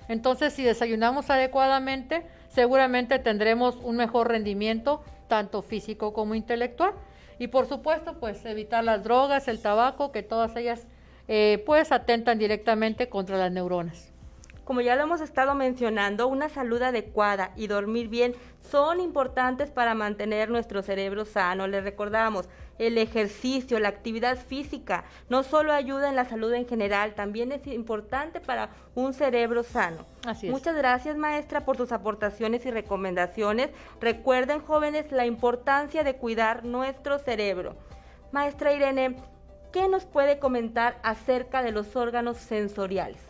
[0.10, 6.94] Entonces, si desayunamos adecuadamente, seguramente tendremos un mejor rendimiento, tanto físico como intelectual.
[7.40, 10.86] Y por supuesto, pues evitar las drogas, el tabaco, que todas ellas
[11.28, 14.12] eh, pues atentan directamente contra las neuronas.
[14.64, 19.96] Como ya lo hemos estado mencionando, una salud adecuada y dormir bien son importantes para
[19.96, 21.68] mantener nuestro cerebro sano.
[21.68, 27.14] Les recordamos, el ejercicio, la actividad física, no solo ayuda en la salud en general,
[27.14, 30.06] también es importante para un cerebro sano.
[30.26, 30.52] Así es.
[30.52, 33.70] Muchas gracias, maestra, por sus aportaciones y recomendaciones.
[34.00, 37.76] Recuerden, jóvenes, la importancia de cuidar nuestro cerebro.
[38.32, 39.16] Maestra Irene,
[39.72, 43.22] ¿qué nos puede comentar acerca de los órganos sensoriales?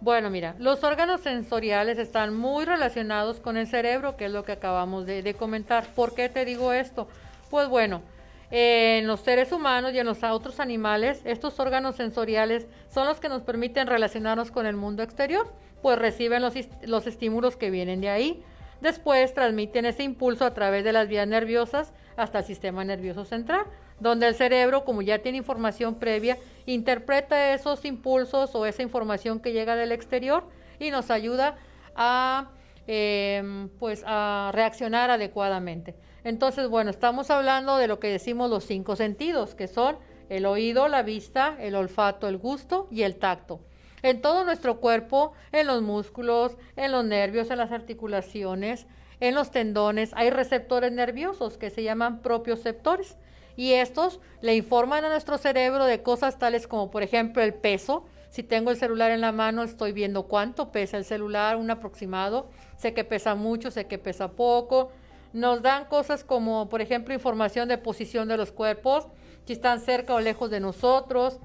[0.00, 4.52] Bueno, mira, los órganos sensoriales están muy relacionados con el cerebro, que es lo que
[4.52, 5.84] acabamos de, de comentar.
[5.94, 7.08] ¿Por qué te digo esto?
[7.50, 8.02] Pues bueno,
[8.50, 13.28] en los seres humanos y en los otros animales, estos órganos sensoriales son los que
[13.28, 18.08] nos permiten relacionarnos con el mundo exterior, pues reciben los, los estímulos que vienen de
[18.08, 18.42] ahí.
[18.80, 23.64] Después transmiten ese impulso a través de las vías nerviosas hasta el sistema nervioso central,
[24.00, 29.52] donde el cerebro, como ya tiene información previa, interpreta esos impulsos o esa información que
[29.52, 30.44] llega del exterior
[30.78, 31.56] y nos ayuda
[31.96, 32.50] a,
[32.88, 35.94] em, pues a reaccionar adecuadamente.
[36.24, 39.98] Entonces, bueno, estamos hablando de lo que decimos los cinco sentidos, que son
[40.28, 43.60] el oído, la vista, el olfato, el gusto y el tacto.
[44.02, 48.86] En todo nuestro cuerpo, en los músculos, en los nervios, en las articulaciones,
[49.20, 53.16] en los tendones, hay receptores nerviosos que se llaman propioceptores.
[53.56, 58.06] Y estos le informan a nuestro cerebro de cosas tales como, por ejemplo, el peso.
[58.30, 62.50] Si tengo el celular en la mano, estoy viendo cuánto pesa el celular, un aproximado.
[62.76, 64.90] Sé que pesa mucho, sé que pesa poco
[65.32, 69.06] nos dan cosas como, por ejemplo, información de posición de los cuerpos,
[69.44, 71.38] si están cerca o lejos de nosotros.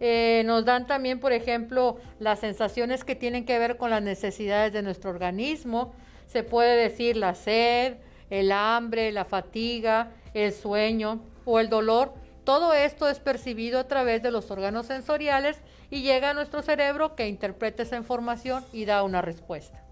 [0.00, 4.72] Eh, nos dan también, por ejemplo, las sensaciones que tienen que ver con las necesidades
[4.72, 5.92] de nuestro organismo.
[6.26, 7.96] Se puede decir la sed,
[8.30, 12.14] el hambre, la fatiga, el sueño o el dolor.
[12.44, 17.14] Todo esto es percibido a través de los órganos sensoriales y llega a nuestro cerebro
[17.14, 19.82] que interpreta esa información y da una respuesta.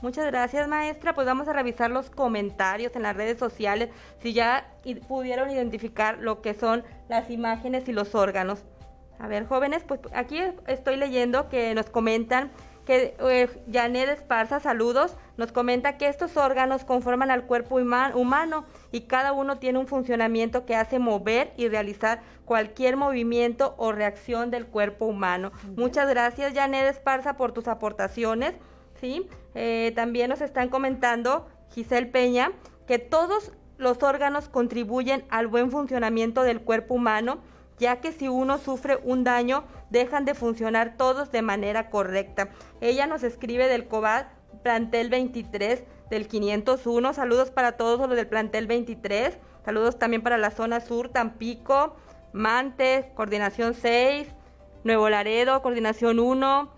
[0.00, 1.14] Muchas gracias, maestra.
[1.14, 3.90] Pues vamos a revisar los comentarios en las redes sociales,
[4.22, 4.72] si ya
[5.08, 8.64] pudieron identificar lo que son las imágenes y los órganos.
[9.18, 12.52] A ver, jóvenes, pues aquí estoy leyendo que nos comentan
[12.88, 19.02] que eh, Janet Esparza, saludos, nos comenta que estos órganos conforman al cuerpo humano y
[19.02, 24.64] cada uno tiene un funcionamiento que hace mover y realizar cualquier movimiento o reacción del
[24.64, 25.52] cuerpo humano.
[25.76, 28.54] Muchas gracias, Janet Esparza, por tus aportaciones.
[28.98, 29.28] ¿sí?
[29.54, 32.52] Eh, también nos están comentando, Giselle Peña,
[32.86, 37.40] que todos los órganos contribuyen al buen funcionamiento del cuerpo humano,
[37.78, 42.48] ya que si uno sufre un daño, dejan de funcionar todos de manera correcta.
[42.80, 44.26] Ella nos escribe del COBAD
[44.62, 47.12] plantel 23 del 501.
[47.14, 49.38] Saludos para todos los del plantel 23.
[49.64, 51.96] Saludos también para la zona sur, Tampico,
[52.32, 54.28] Mante, coordinación 6,
[54.84, 56.70] Nuevo Laredo, coordinación 1,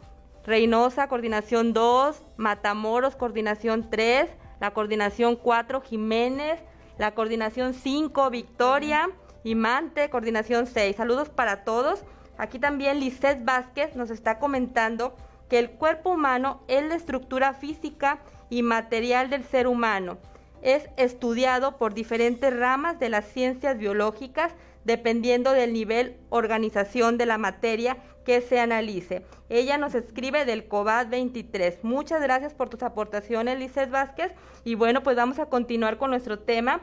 [0.45, 4.29] Reynosa, coordinación 2, Matamoros, coordinación 3,
[4.61, 6.61] la coordinación 4, Jiménez,
[6.99, 9.09] la coordinación 5, Victoria
[9.45, 10.97] Mante, coordinación 6.
[10.97, 12.05] Saludos para todos.
[12.39, 15.15] Aquí también Lisette Vázquez nos está comentando
[15.49, 20.19] que el cuerpo humano es la estructura física y material del ser humano.
[20.63, 24.53] Es estudiado por diferentes ramas de las ciencias biológicas
[24.85, 29.25] dependiendo del nivel organización de la materia que se analice.
[29.49, 31.83] Ella nos escribe del COBAD 23.
[31.83, 34.33] Muchas gracias por tus aportaciones, Lizeth Vázquez.
[34.65, 36.81] Y bueno, pues vamos a continuar con nuestro tema.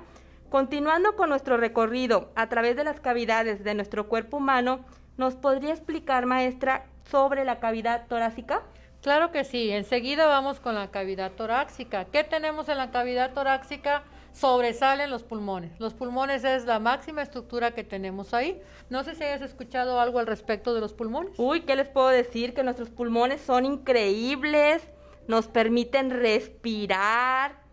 [0.49, 4.85] Continuando con nuestro recorrido a través de las cavidades de nuestro cuerpo humano,
[5.17, 8.63] ¿nos podría explicar, maestra, sobre la cavidad torácica?
[9.02, 12.06] Claro que sí, enseguida vamos con la cavidad torácica.
[12.06, 14.04] ¿Qué tenemos en la cavidad torácica?
[14.37, 15.79] sobresalen los pulmones.
[15.79, 18.62] Los pulmones es la máxima estructura que tenemos ahí.
[18.89, 21.33] No sé si hayas escuchado algo al respecto de los pulmones.
[21.37, 22.54] Uy, ¿qué les puedo decir?
[22.54, 24.87] Que nuestros pulmones son increíbles,
[25.27, 27.63] nos permiten respirar,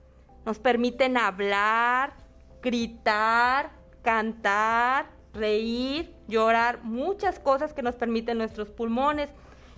[0.47, 2.15] nos permiten hablar,
[2.65, 9.29] gritar, cantar, reír, llorar, muchas cosas que nos permiten nuestros pulmones.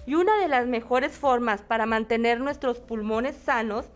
[0.06, 3.86] Y una de las mejores formas para mantener nuestros pulmones sanos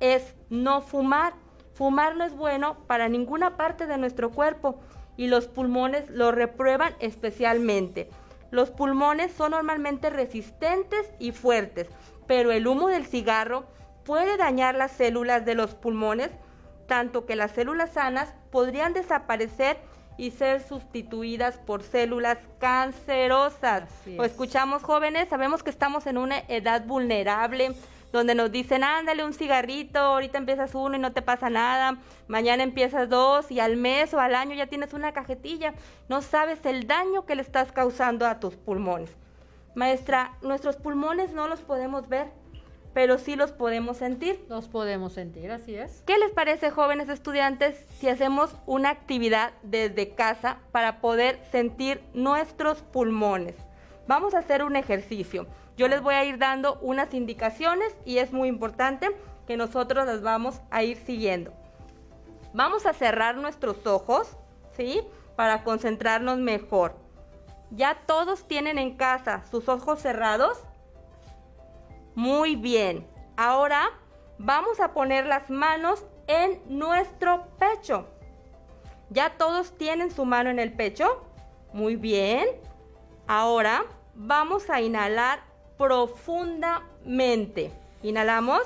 [0.00, 1.32] es no fumar.
[1.72, 4.78] Fumar no es bueno para ninguna parte de nuestro cuerpo
[5.16, 8.10] y los pulmones lo reprueban especialmente.
[8.50, 11.88] Los pulmones son normalmente resistentes y fuertes,
[12.26, 13.64] pero el humo del cigarro
[14.04, 16.30] puede dañar las células de los pulmones,
[16.86, 19.78] tanto que las células sanas podrían desaparecer
[20.18, 23.84] y ser sustituidas por células cancerosas.
[24.18, 27.74] O escuchamos jóvenes, sabemos que estamos en una edad vulnerable,
[28.12, 32.62] donde nos dicen, ándale un cigarrito, ahorita empiezas uno y no te pasa nada, mañana
[32.62, 35.74] empiezas dos y al mes o al año ya tienes una cajetilla.
[36.08, 39.14] No sabes el daño que le estás causando a tus pulmones.
[39.74, 42.28] Maestra, nuestros pulmones no los podemos ver,
[42.96, 44.42] pero sí los podemos sentir.
[44.48, 46.02] Los podemos sentir, así es.
[46.06, 52.80] ¿Qué les parece, jóvenes estudiantes, si hacemos una actividad desde casa para poder sentir nuestros
[52.80, 53.54] pulmones?
[54.08, 55.46] Vamos a hacer un ejercicio.
[55.76, 59.14] Yo les voy a ir dando unas indicaciones y es muy importante
[59.46, 61.52] que nosotros las vamos a ir siguiendo.
[62.54, 64.38] Vamos a cerrar nuestros ojos,
[64.74, 65.02] ¿sí?
[65.36, 66.96] Para concentrarnos mejor.
[67.70, 70.64] ¿Ya todos tienen en casa sus ojos cerrados?
[72.16, 73.06] Muy bien.
[73.36, 73.90] Ahora
[74.38, 78.08] vamos a poner las manos en nuestro pecho.
[79.10, 81.22] ¿Ya todos tienen su mano en el pecho?
[81.74, 82.48] Muy bien.
[83.26, 85.40] Ahora vamos a inhalar
[85.76, 87.70] profundamente.
[88.02, 88.62] Inhalamos.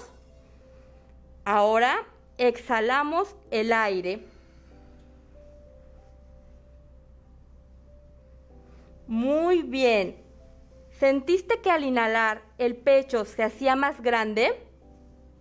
[1.44, 2.06] Ahora
[2.38, 4.24] exhalamos el aire.
[9.08, 10.29] Muy bien.
[11.00, 14.52] ¿Sentiste que al inhalar el pecho se hacía más grande?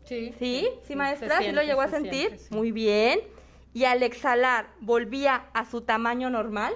[0.05, 0.33] Sí.
[0.39, 0.69] ¿Sí?
[0.83, 1.39] ¿Sí, maestra?
[1.39, 2.39] ¿Sí lo llegó a sentir?
[2.49, 3.19] Muy bien.
[3.73, 6.73] ¿Y al exhalar volvía a su tamaño normal?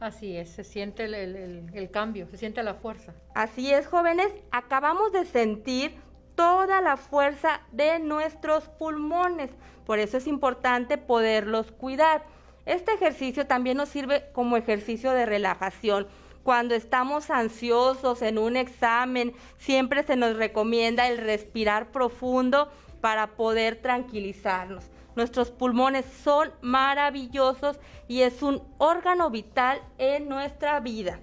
[0.00, 3.14] Así es, se siente el, cambio, se siente la fuerza.
[3.36, 5.94] Así es, jóvenes, acabamos de sentir
[6.34, 9.52] toda la fuerza de nuestros pulmones.
[9.86, 12.24] Por eso es importante poderlos cuidar.
[12.66, 16.08] Este ejercicio también nos sirve como ejercicio de relajación.
[16.44, 22.70] Cuando estamos ansiosos en un examen, siempre se nos recomienda el respirar profundo
[23.00, 24.84] para poder tranquilizarnos.
[25.16, 31.18] Nuestros pulmones son maravillosos y es un órgano vital en nuestra vida.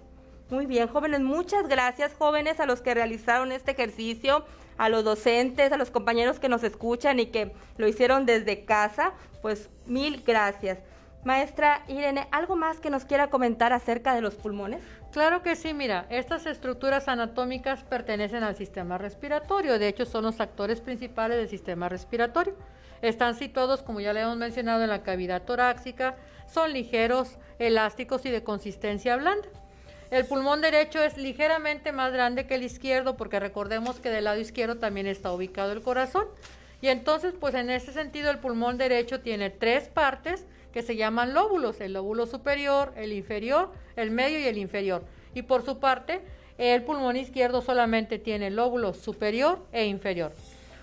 [0.50, 4.44] Muy bien, jóvenes, muchas gracias, jóvenes, a los que realizaron este ejercicio,
[4.80, 9.14] a los docentes, a los compañeros que nos escuchan y que lo hicieron desde casa,
[9.44, 10.80] pues mil gracias.
[11.24, 14.82] Maestra Irene, ¿algo más que nos quiera comentar acerca de los pulmones?
[15.12, 20.40] Claro que sí, mira, estas estructuras anatómicas pertenecen al sistema respiratorio, de hecho son los
[20.40, 22.56] actores principales del sistema respiratorio.
[23.02, 26.16] Están situados, como ya le hemos mencionado, en la cavidad torácica,
[26.48, 29.50] son ligeros, elásticos y de consistencia blanda.
[30.12, 34.40] El pulmón derecho es ligeramente más grande que el izquierdo porque recordemos que del lado
[34.40, 36.26] izquierdo también está ubicado el corazón.
[36.80, 41.34] Y entonces, pues en ese sentido el pulmón derecho tiene tres partes que se llaman
[41.34, 45.04] lóbulos, el lóbulo superior, el inferior, el medio y el inferior.
[45.34, 46.22] Y por su parte,
[46.58, 50.32] el pulmón izquierdo solamente tiene lóbulo superior e inferior.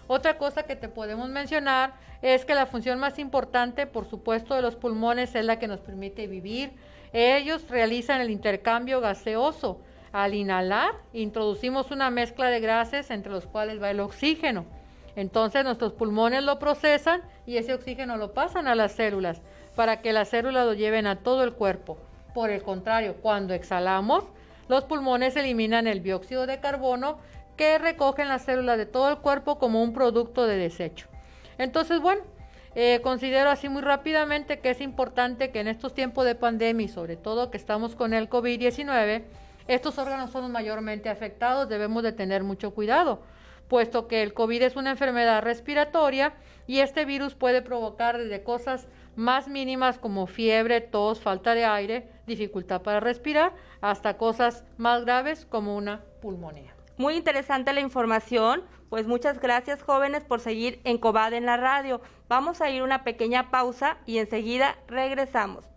[0.07, 4.63] Otra cosa que te podemos mencionar es que la función más importante, por supuesto, de
[4.63, 6.73] los pulmones es la que nos permite vivir.
[7.13, 9.81] Ellos realizan el intercambio gaseoso.
[10.11, 14.65] Al inhalar, introducimos una mezcla de gases entre los cuales va el oxígeno.
[15.15, 19.43] Entonces nuestros pulmones lo procesan y ese oxígeno lo pasan a las células
[19.79, 21.99] para que las células lo lleven a todo el cuerpo.
[22.35, 24.25] Por el contrario, cuando exhalamos,
[24.67, 27.21] los pulmones eliminan el dióxido de carbono
[27.57, 31.07] que recogen las células de todo el cuerpo como un producto de desecho.
[31.59, 32.23] Entonces, bueno,
[32.75, 36.89] eh, considero así muy rápidamente que es importante que en estos tiempos de pandemia y
[36.89, 39.23] sobre todo que estamos con el COVID-19,
[39.69, 43.23] estos órganos son mayormente afectados, debemos de tener mucho cuidado,
[43.69, 46.33] puesto que el COVID es una enfermedad respiratoria
[46.67, 48.89] y este virus puede provocar desde cosas
[49.19, 55.45] más mínimas como fiebre, tos, falta de aire, dificultad para respirar, hasta cosas más graves
[55.45, 56.73] como una pulmonía.
[56.97, 58.63] Muy interesante la información.
[58.89, 62.01] Pues muchas gracias jóvenes por seguir en Cobad en la radio.
[62.29, 65.69] Vamos a ir una pequeña pausa y enseguida regresamos.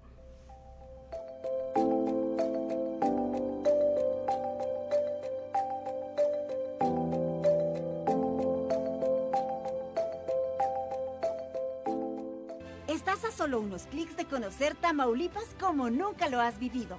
[13.59, 16.97] Unos clics de conocer Tamaulipas como nunca lo has vivido.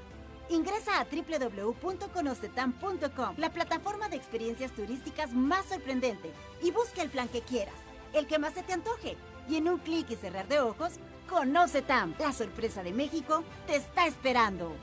[0.51, 6.33] Ingresa a www.conocetam.com, la plataforma de experiencias turísticas más sorprendente,
[6.63, 7.75] y busca el plan que quieras,
[8.13, 9.17] el que más se te antoje.
[9.49, 10.93] Y en un clic y cerrar de ojos,
[11.29, 14.75] Conoce Tam, la sorpresa de México, te está esperando.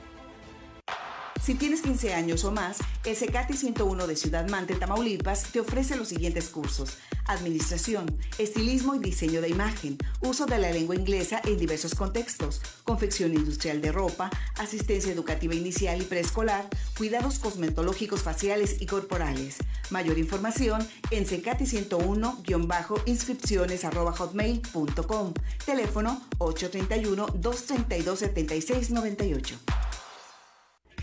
[1.41, 5.95] Si tienes 15 años o más, el CECATI 101 de Ciudad Mante, Tamaulipas, te ofrece
[5.95, 6.97] los siguientes cursos.
[7.29, 13.35] Administración, estilismo y diseño de imagen, uso de la lengua inglesa en diversos contextos, confección
[13.35, 16.67] industrial de ropa, asistencia educativa inicial y preescolar,
[16.97, 19.57] cuidados cosmetológicos faciales y corporales.
[19.91, 23.83] Mayor información en CECATI 101-inscripciones
[24.17, 25.33] hotmail.com.
[25.67, 29.59] Teléfono 831 232 7698.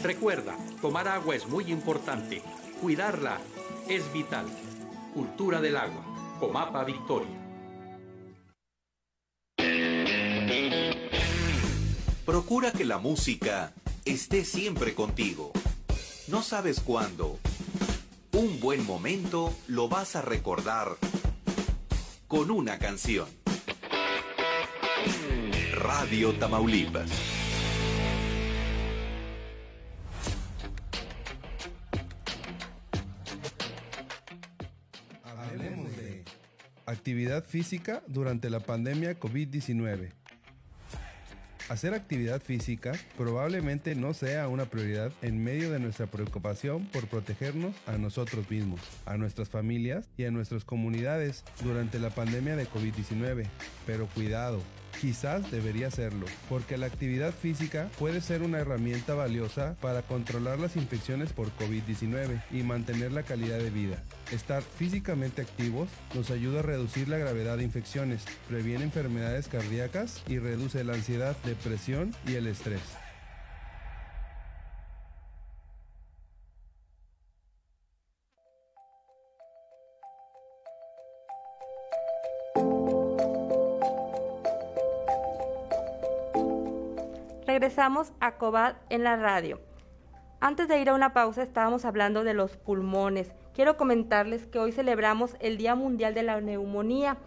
[0.02, 2.42] Recuerda, tomar agua es muy importante.
[2.80, 3.38] Cuidarla
[3.88, 4.46] es vital.
[5.14, 6.04] Cultura del agua.
[6.40, 7.42] Comapa Victoria.
[12.24, 13.72] Procura que la música
[14.06, 15.52] esté siempre contigo.
[16.28, 17.38] No sabes cuándo.
[18.32, 20.96] Un buen momento lo vas a recordar
[22.28, 23.28] con una canción.
[25.74, 27.10] Radio Tamaulipas.
[35.24, 36.24] Hablemos de
[36.86, 40.25] actividad física durante la pandemia COVID-19.
[41.68, 47.74] Hacer actividad física probablemente no sea una prioridad en medio de nuestra preocupación por protegernos
[47.86, 53.46] a nosotros mismos, a nuestras familias y a nuestras comunidades durante la pandemia de COVID-19.
[53.84, 54.62] Pero cuidado,
[55.00, 60.76] quizás debería hacerlo, porque la actividad física puede ser una herramienta valiosa para controlar las
[60.76, 64.02] infecciones por COVID-19 y mantener la calidad de vida.
[64.32, 70.38] Estar físicamente activos nos ayuda a reducir la gravedad de infecciones, previene enfermedades cardíacas y
[70.38, 73.05] reduce la ansiedad, depresión y el estrés.
[87.76, 89.60] Regresamos a en la radio.
[90.40, 93.32] Antes de ir a una pausa estábamos hablando de los pulmones.
[93.54, 97.18] Quiero comentarles que hoy celebramos el Día Mundial de la Neumonía.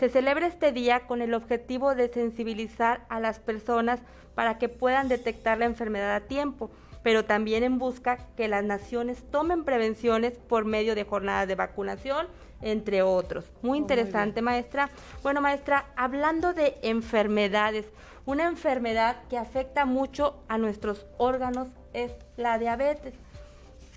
[0.00, 4.00] Se celebra este día con el objetivo de sensibilizar a las personas
[4.34, 6.72] para que puedan detectar la enfermedad a tiempo,
[7.02, 12.26] pero también en busca que las naciones tomen prevenciones por medio de jornadas de vacunación,
[12.60, 13.44] entre otros.
[13.62, 14.90] Muy interesante, maestra.
[15.22, 17.86] Bueno, maestra, hablando de enfermedades,
[18.24, 23.14] una enfermedad que afecta mucho a nuestros órganos es la diabetes.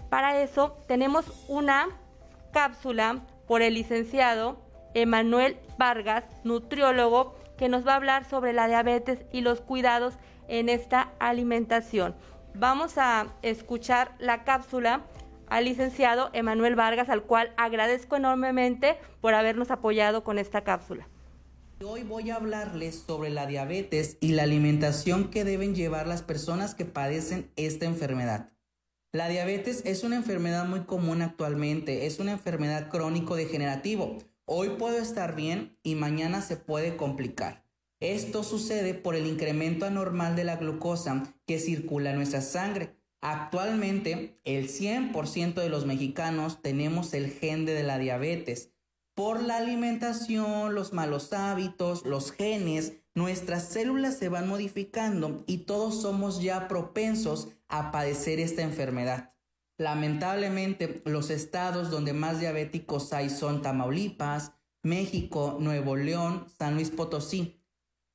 [0.09, 1.87] Para eso tenemos una
[2.51, 4.57] cápsula por el licenciado
[4.95, 10.15] Emanuel Vargas, nutriólogo, que nos va a hablar sobre la diabetes y los cuidados
[10.47, 12.15] en esta alimentación.
[12.57, 15.05] Vamos a escuchar la cápsula
[15.47, 21.09] al licenciado Emanuel Vargas, al cual agradezco enormemente por habernos apoyado con esta cápsula.
[21.83, 26.75] Hoy voy a hablarles sobre la diabetes y la alimentación que deben llevar las personas
[26.75, 28.53] que padecen esta enfermedad.
[29.11, 34.17] La diabetes es una enfermedad muy común actualmente, es una enfermedad crónico degenerativo.
[34.45, 37.64] Hoy puedo estar bien y mañana se puede complicar.
[38.05, 42.95] Esto sucede por el incremento anormal de la glucosa que circula en nuestra sangre.
[43.19, 48.69] Actualmente, el 100% de los mexicanos tenemos el gen de la diabetes
[49.15, 55.99] por la alimentación, los malos hábitos, los genes, nuestras células se van modificando y todos
[55.99, 59.33] somos ya propensos a padecer esta enfermedad.
[59.79, 64.51] Lamentablemente, los estados donde más diabéticos hay son Tamaulipas,
[64.83, 67.64] México, Nuevo León, San Luis Potosí.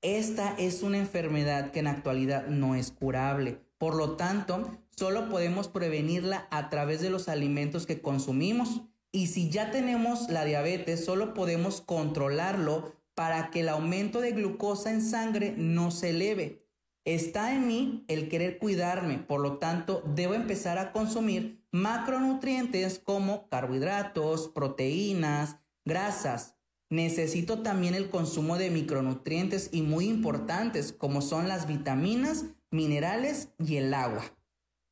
[0.03, 3.61] Esta es una enfermedad que en actualidad no es curable.
[3.77, 8.81] Por lo tanto, solo podemos prevenirla a través de los alimentos que consumimos
[9.13, 14.91] y si ya tenemos la diabetes, solo podemos controlarlo para que el aumento de glucosa
[14.91, 16.65] en sangre no se eleve.
[17.05, 23.49] Está en mí el querer cuidarme, por lo tanto debo empezar a consumir macronutrientes como
[23.49, 26.57] carbohidratos, proteínas, grasas.
[26.91, 33.77] Necesito también el consumo de micronutrientes y muy importantes como son las vitaminas, minerales y
[33.77, 34.25] el agua.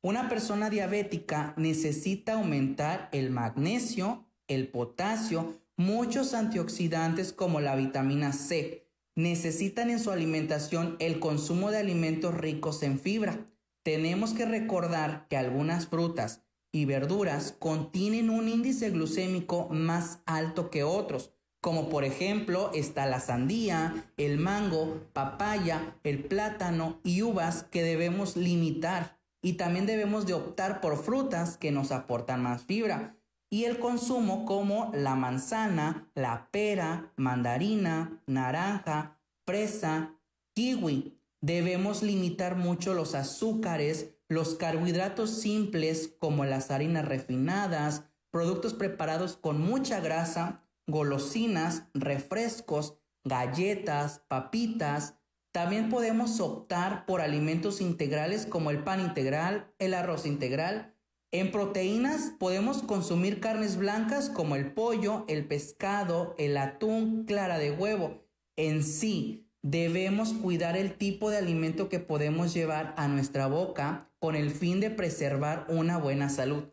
[0.01, 8.87] Una persona diabética necesita aumentar el magnesio, el potasio, muchos antioxidantes como la vitamina C.
[9.15, 13.45] Necesitan en su alimentación el consumo de alimentos ricos en fibra.
[13.83, 20.83] Tenemos que recordar que algunas frutas y verduras contienen un índice glucémico más alto que
[20.83, 27.83] otros, como por ejemplo está la sandía, el mango, papaya, el plátano y uvas que
[27.83, 33.15] debemos limitar y también debemos de optar por frutas que nos aportan más fibra
[33.49, 40.15] y el consumo como la manzana, la pera, mandarina, naranja, fresa,
[40.53, 41.17] kiwi.
[41.41, 49.59] Debemos limitar mucho los azúcares, los carbohidratos simples como las harinas refinadas, productos preparados con
[49.59, 55.15] mucha grasa, golosinas, refrescos, galletas, papitas,
[55.51, 60.93] también podemos optar por alimentos integrales como el pan integral, el arroz integral.
[61.31, 67.71] En proteínas podemos consumir carnes blancas como el pollo, el pescado, el atún, clara de
[67.71, 68.23] huevo.
[68.55, 74.35] En sí, debemos cuidar el tipo de alimento que podemos llevar a nuestra boca con
[74.35, 76.65] el fin de preservar una buena salud.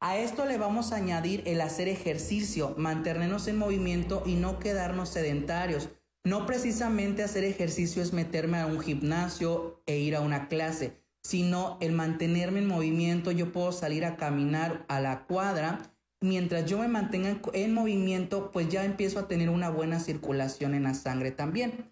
[0.00, 5.10] A esto le vamos a añadir el hacer ejercicio, mantenernos en movimiento y no quedarnos
[5.10, 5.90] sedentarios
[6.24, 11.78] no precisamente hacer ejercicio es meterme a un gimnasio e ir a una clase, sino
[11.80, 13.30] el mantenerme en movimiento.
[13.30, 15.94] Yo puedo salir a caminar a la cuadra.
[16.20, 20.82] Mientras yo me mantenga en movimiento, pues ya empiezo a tener una buena circulación en
[20.82, 21.90] la sangre también.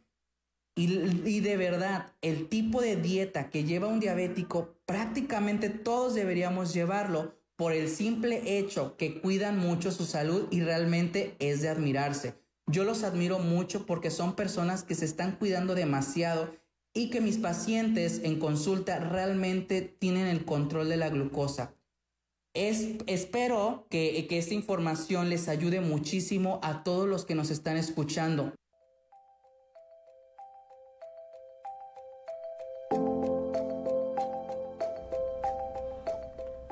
[0.76, 0.92] Y,
[1.26, 7.37] y, de verdad, el tipo de dieta que lleva un diabético, prácticamente todos deberíamos llevarlo
[7.58, 12.34] por el simple hecho que cuidan mucho su salud y realmente es de admirarse.
[12.68, 16.54] Yo los admiro mucho porque son personas que se están cuidando demasiado
[16.94, 21.74] y que mis pacientes en consulta realmente tienen el control de la glucosa.
[22.54, 27.76] Es, espero que, que esta información les ayude muchísimo a todos los que nos están
[27.76, 28.52] escuchando.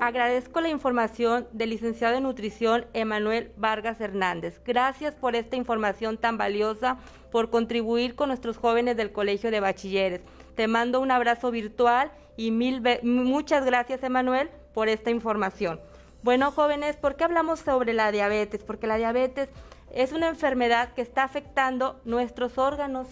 [0.06, 4.60] Agradezco la información del licenciado de nutrición Emanuel Vargas Hernández.
[4.64, 6.98] Gracias por esta información tan valiosa,
[7.32, 10.20] por contribuir con nuestros jóvenes del Colegio de Bachilleres.
[10.54, 15.80] Te mando un abrazo virtual y mil muchas gracias Emanuel por esta información.
[16.22, 18.62] Bueno, jóvenes, ¿por qué hablamos sobre la diabetes?
[18.62, 19.48] Porque la diabetes
[19.92, 23.08] es una enfermedad que está afectando nuestros órganos.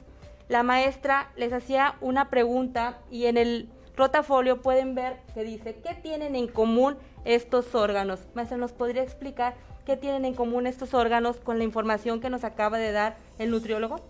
[0.48, 5.94] La maestra les hacía una pregunta y en el rotafolio pueden ver que dice qué
[5.94, 8.20] tienen en común estos órganos.
[8.34, 9.54] Maestra, ¿nos podría explicar
[9.86, 13.50] qué tienen en común estos órganos con la información que nos acaba de dar el
[13.50, 14.00] nutriólogo?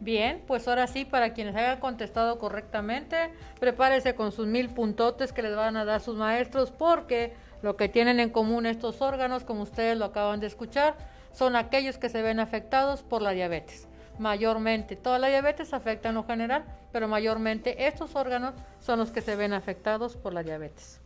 [0.00, 3.30] Bien, pues ahora sí, para quienes hayan contestado correctamente,
[3.60, 7.32] prepárese con sus mil puntotes que les van a dar sus maestros, porque
[7.62, 10.96] lo que tienen en común estos órganos, como ustedes lo acaban de escuchar,
[11.32, 13.88] son aquellos que se ven afectados por la diabetes
[14.18, 14.96] mayormente.
[14.96, 19.36] Toda la diabetes afecta en lo general, pero mayormente estos órganos son los que se
[19.36, 21.00] ven afectados por la diabetes.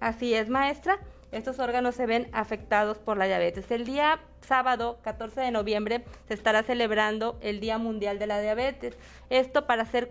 [0.00, 0.98] Así es, maestra.
[1.30, 3.70] Estos órganos se ven afectados por la diabetes.
[3.70, 8.96] El día sábado 14 de noviembre se estará celebrando el Día Mundial de la Diabetes.
[9.28, 10.08] Esto para ser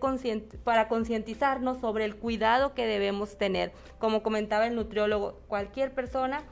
[0.63, 3.71] para concientizarnos sobre el cuidado que debemos tener.
[3.97, 6.43] Como comentaba el nutriólogo, cualquier persona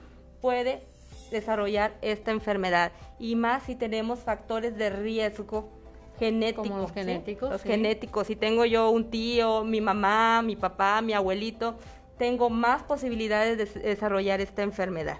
[0.42, 0.84] puede
[1.32, 5.70] desarrollar esta enfermedad y más si tenemos factores de riesgo
[6.20, 6.68] genéticos.
[6.68, 7.50] Como los genéticos.
[7.50, 8.28] Los genéticos.
[8.28, 11.76] Si tengo yo un tío, mi mamá, mi papá, mi abuelito,
[12.18, 15.18] tengo más posibilidades de desarrollar esta enfermedad.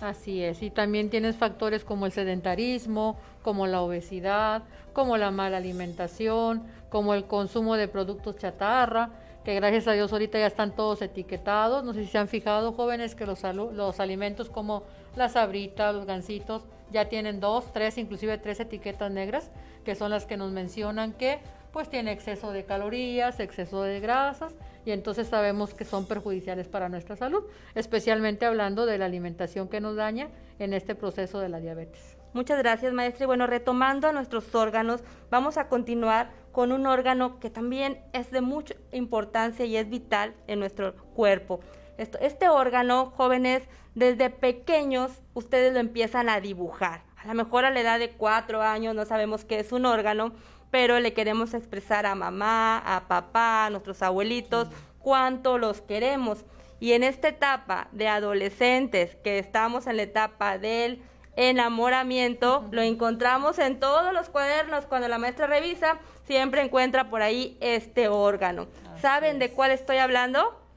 [0.00, 5.56] Así es, y también tienes factores como el sedentarismo, como la obesidad, como la mala
[5.56, 9.10] alimentación, como el consumo de productos chatarra,
[9.44, 11.82] que gracias a Dios ahorita ya están todos etiquetados.
[11.82, 14.84] No sé si se han fijado, jóvenes, que los, los alimentos como
[15.16, 19.50] las abritas, los gansitos, ya tienen dos, tres, inclusive tres etiquetas negras,
[19.84, 21.38] que son las que nos mencionan que
[21.72, 24.54] pues tiene exceso de calorías, exceso de grasas,
[24.84, 27.44] y entonces sabemos que son perjudiciales para nuestra salud,
[27.74, 30.28] especialmente hablando de la alimentación que nos daña
[30.58, 32.16] en este proceso de la diabetes.
[32.32, 33.24] Muchas gracias, maestra.
[33.24, 38.30] Y bueno, retomando a nuestros órganos, vamos a continuar con un órgano que también es
[38.30, 41.60] de mucha importancia y es vital en nuestro cuerpo.
[41.98, 47.02] Esto, este órgano, jóvenes, desde pequeños ustedes lo empiezan a dibujar.
[47.16, 50.32] A lo mejor a la edad de cuatro años no sabemos qué es un órgano,
[50.70, 54.68] pero le queremos expresar a mamá, a papá, a nuestros abuelitos,
[55.00, 56.44] cuánto los queremos.
[56.78, 61.02] Y en esta etapa de adolescentes, que estamos en la etapa del
[61.34, 64.86] enamoramiento, lo encontramos en todos los cuadernos.
[64.86, 68.68] Cuando la maestra revisa, siempre encuentra por ahí este órgano.
[69.00, 70.67] ¿Saben de cuál estoy hablando?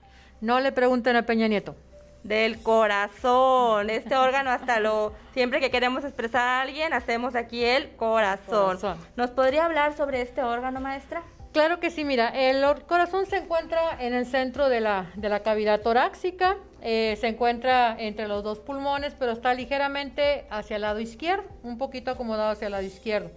[0.42, 1.76] No le pregunten a Peña Nieto.
[2.24, 3.92] Del corazón.
[3.92, 5.14] Este órgano hasta lo...
[5.34, 8.80] Siempre que queremos expresar a alguien, hacemos aquí el corazón.
[9.16, 11.22] ¿Nos podría hablar sobre este órgano, maestra?
[11.54, 15.42] Claro que sí, mira, el corazón se encuentra en el centro de la, de la
[15.42, 21.02] cavidad torácica, eh, se encuentra entre los dos pulmones, pero está ligeramente hacia el lado
[21.02, 23.32] izquierdo, un poquito acomodado hacia el lado izquierdo.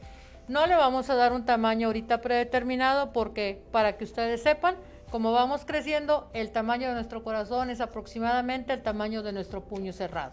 [0.47, 4.77] No le vamos a dar un tamaño ahorita predeterminado porque, para que ustedes sepan,
[5.15, 9.93] como vamos creciendo, el tamaño de nuestro corazón es aproximadamente el tamaño de nuestro puño
[9.93, 10.33] cerrado.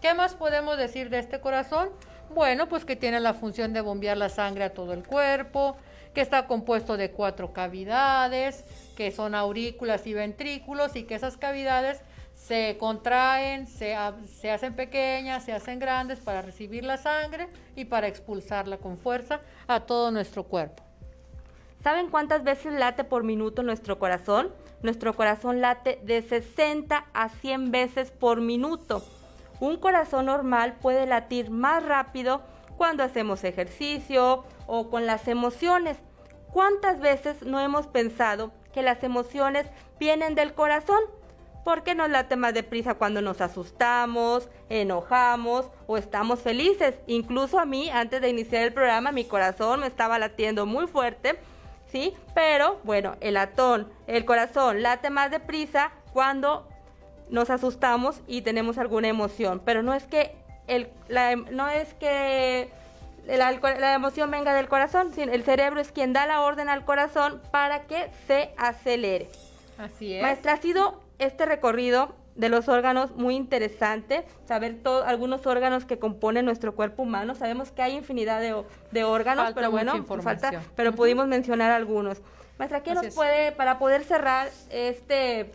[0.00, 1.90] ¿Qué más podemos decir de este corazón?
[2.34, 5.76] Bueno, pues que tiene la función de bombear la sangre a todo el cuerpo,
[6.14, 8.64] que está compuesto de cuatro cavidades,
[8.96, 12.00] que son aurículas y ventrículos, y que esas cavidades
[12.34, 13.94] se contraen, se,
[14.40, 19.42] se, hacen pequeñas, se hacen grandes para recibir la sangre y para expulsarla con fuerza
[19.66, 20.82] a todo nuestro cuerpo.
[21.84, 24.50] ¿Saben cuántas veces late por minuto nuestro corazón?
[24.80, 29.02] Nuestro corazón late de 60 a 100 veces por minuto.
[29.60, 32.40] Un corazón normal puede latir más rápido
[32.78, 35.98] cuando hacemos ejercicio o con las emociones.
[36.54, 39.66] ¿Cuántas veces no hemos pensado que las emociones
[40.00, 41.00] vienen del corazón?
[41.66, 46.94] ¿Por qué nos late más deprisa cuando nos asustamos, enojamos o estamos felices?
[47.06, 51.38] Incluso a mí, antes de iniciar el programa, mi corazón me estaba latiendo muy fuerte
[51.94, 52.12] ¿sí?
[52.34, 56.68] Pero bueno, el atón, el corazón late más deprisa cuando
[57.30, 60.34] nos asustamos y tenemos alguna emoción, pero no es que
[60.66, 62.68] el, la, no es que
[63.28, 67.40] la, emoción venga del corazón, sino el cerebro es quien da la orden al corazón
[67.52, 69.28] para que se acelere.
[69.78, 70.22] Así es.
[70.22, 75.98] Maestra, ha sido este recorrido de los órganos muy interesante, saber todos algunos órganos que
[75.98, 77.34] componen nuestro cuerpo humano.
[77.34, 82.20] Sabemos que hay infinidad de, órganos, pero bueno, falta, pero pudimos mencionar algunos.
[82.58, 85.52] Maestra, ¿qué nos puede, para poder cerrar este,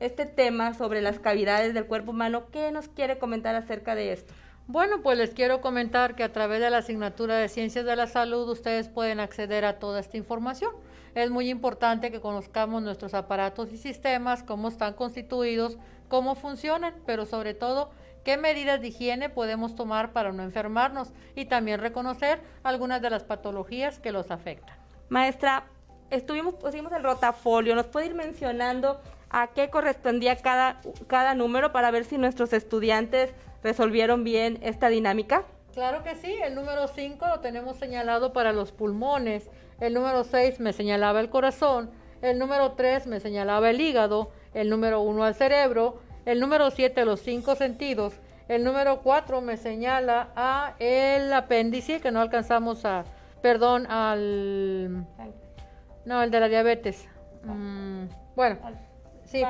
[0.00, 4.32] este tema sobre las cavidades del cuerpo humano, qué nos quiere comentar acerca de esto?
[4.66, 8.06] Bueno, pues les quiero comentar que a través de la asignatura de Ciencias de la
[8.06, 10.72] Salud ustedes pueden acceder a toda esta información.
[11.14, 15.78] Es muy importante que conozcamos nuestros aparatos y sistemas, cómo están constituidos,
[16.08, 17.90] cómo funcionan, pero sobre todo
[18.24, 23.24] qué medidas de higiene podemos tomar para no enfermarnos y también reconocer algunas de las
[23.24, 24.76] patologías que los afectan.
[25.08, 25.64] Maestra,
[26.10, 29.00] estuvimos, pusimos el rotafolio, ¿nos puede ir mencionando
[29.30, 33.32] a qué correspondía cada, cada número para ver si nuestros estudiantes
[33.62, 35.44] resolvieron bien esta dinámica?
[35.74, 39.48] Claro que sí, el número 5 lo tenemos señalado para los pulmones,
[39.80, 41.90] el número 6 me señalaba el corazón,
[42.22, 47.04] el número 3 me señalaba el hígado, el número 1 al cerebro, el número 7
[47.04, 48.14] los cinco sentidos,
[48.48, 53.04] el número 4 me señala a el apéndice que no alcanzamos a,
[53.42, 55.06] perdón, al...
[56.06, 57.06] No, el de la diabetes.
[57.44, 58.04] Mm,
[58.34, 58.58] bueno,
[59.24, 59.42] sí,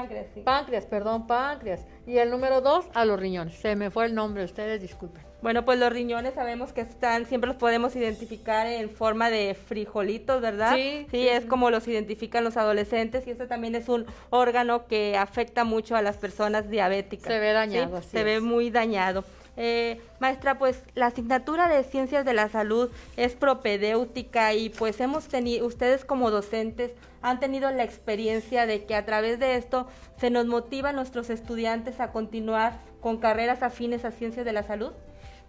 [0.45, 1.87] páncreas, perdón, páncreas.
[2.07, 3.55] Y el número 2 a los riñones.
[3.55, 5.28] Se me fue el nombre, ustedes disculpen.
[5.41, 10.41] Bueno, pues los riñones sabemos que están, siempre los podemos identificar en forma de frijolitos,
[10.41, 10.75] ¿verdad?
[10.75, 11.07] Sí.
[11.11, 15.63] Sí, es como los identifican los adolescentes y este también es un órgano que afecta
[15.63, 17.33] mucho a las personas diabéticas.
[17.33, 19.25] Se ve dañado, Se ve muy dañado.
[19.61, 25.27] Eh, maestra, pues la asignatura de Ciencias de la Salud es propedéutica y pues hemos
[25.27, 30.31] tenido, ustedes como docentes han tenido la experiencia de que a través de esto se
[30.31, 34.93] nos motiva a nuestros estudiantes a continuar con carreras afines a Ciencias de la Salud.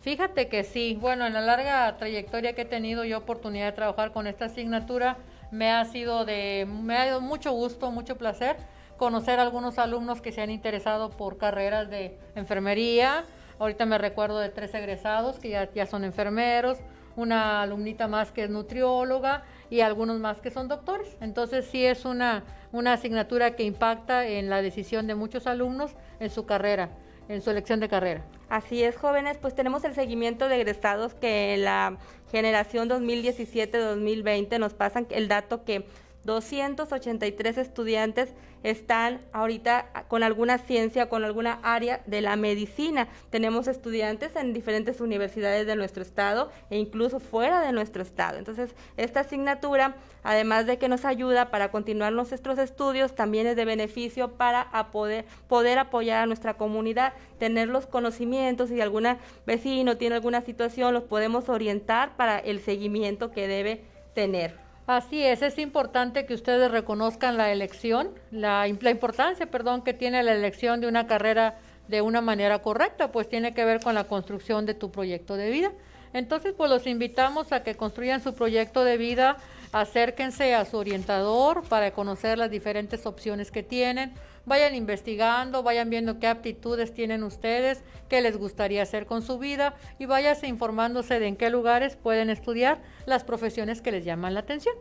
[0.01, 4.11] Fíjate que sí, bueno, en la larga trayectoria que he tenido yo oportunidad de trabajar
[4.13, 5.17] con esta asignatura,
[5.51, 8.55] me ha sido de, me ha dado mucho gusto, mucho placer
[8.99, 13.23] conocer a algunos alumnos que se han interesado por carreras de enfermería.
[13.57, 16.77] Ahorita me recuerdo de tres egresados que ya, son enfermeros,
[17.15, 21.17] una alumnita más que es nutrióloga y algunos más que son doctores.
[21.21, 26.29] Entonces sí es una, una asignatura que impacta en la decisión de muchos alumnos en
[26.29, 26.89] su carrera
[27.29, 28.25] en su elección de carrera.
[28.49, 31.97] Así es, jóvenes, pues tenemos el seguimiento de egresados que la
[32.31, 35.85] generación 2017-2020 nos pasan el dato que
[36.25, 43.07] 283 estudiantes están ahorita con alguna ciencia, con alguna área de la medicina.
[43.29, 48.37] Tenemos estudiantes en diferentes universidades de nuestro estado e incluso fuera de nuestro estado.
[48.37, 53.65] Entonces, esta asignatura, además de que nos ayuda para continuar nuestros estudios, también es de
[53.65, 59.07] beneficio para poder, poder apoyar a nuestra comunidad, tener los conocimientos, si algún
[59.45, 64.68] vecino tiene alguna situación, los podemos orientar para el seguimiento que debe tener.
[64.89, 70.33] Así es, es importante que ustedes reconozcan la elección, la, importancia, perdón, que tiene la
[70.33, 74.65] elección de una carrera de una manera correcta, pues tiene que ver con la construcción
[74.65, 75.71] de tu proyecto de vida.
[76.11, 79.37] Entonces, pues los invitamos a que construyan su proyecto de vida,
[79.73, 84.15] acérquense a su orientador para conocer las diferentes opciones que tienen,
[84.49, 89.75] vayan investigando, vayan viendo qué aptitudes tienen ustedes, qué les gustaría hacer con su vida
[89.99, 94.41] y váyanse informándose de en qué lugares pueden estudiar las profesiones que les llaman la
[94.41, 94.75] atención.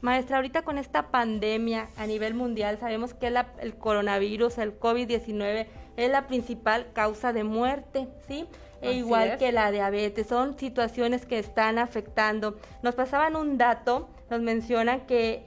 [0.00, 6.10] Maestra, ahorita con esta pandemia a nivel mundial sabemos que el coronavirus, el COVID-19, es
[6.10, 8.46] la principal causa de muerte, ¿sí?
[8.82, 12.58] E igual que la diabetes, son situaciones que están afectando.
[12.82, 15.46] Nos pasaban un dato, nos mencionan que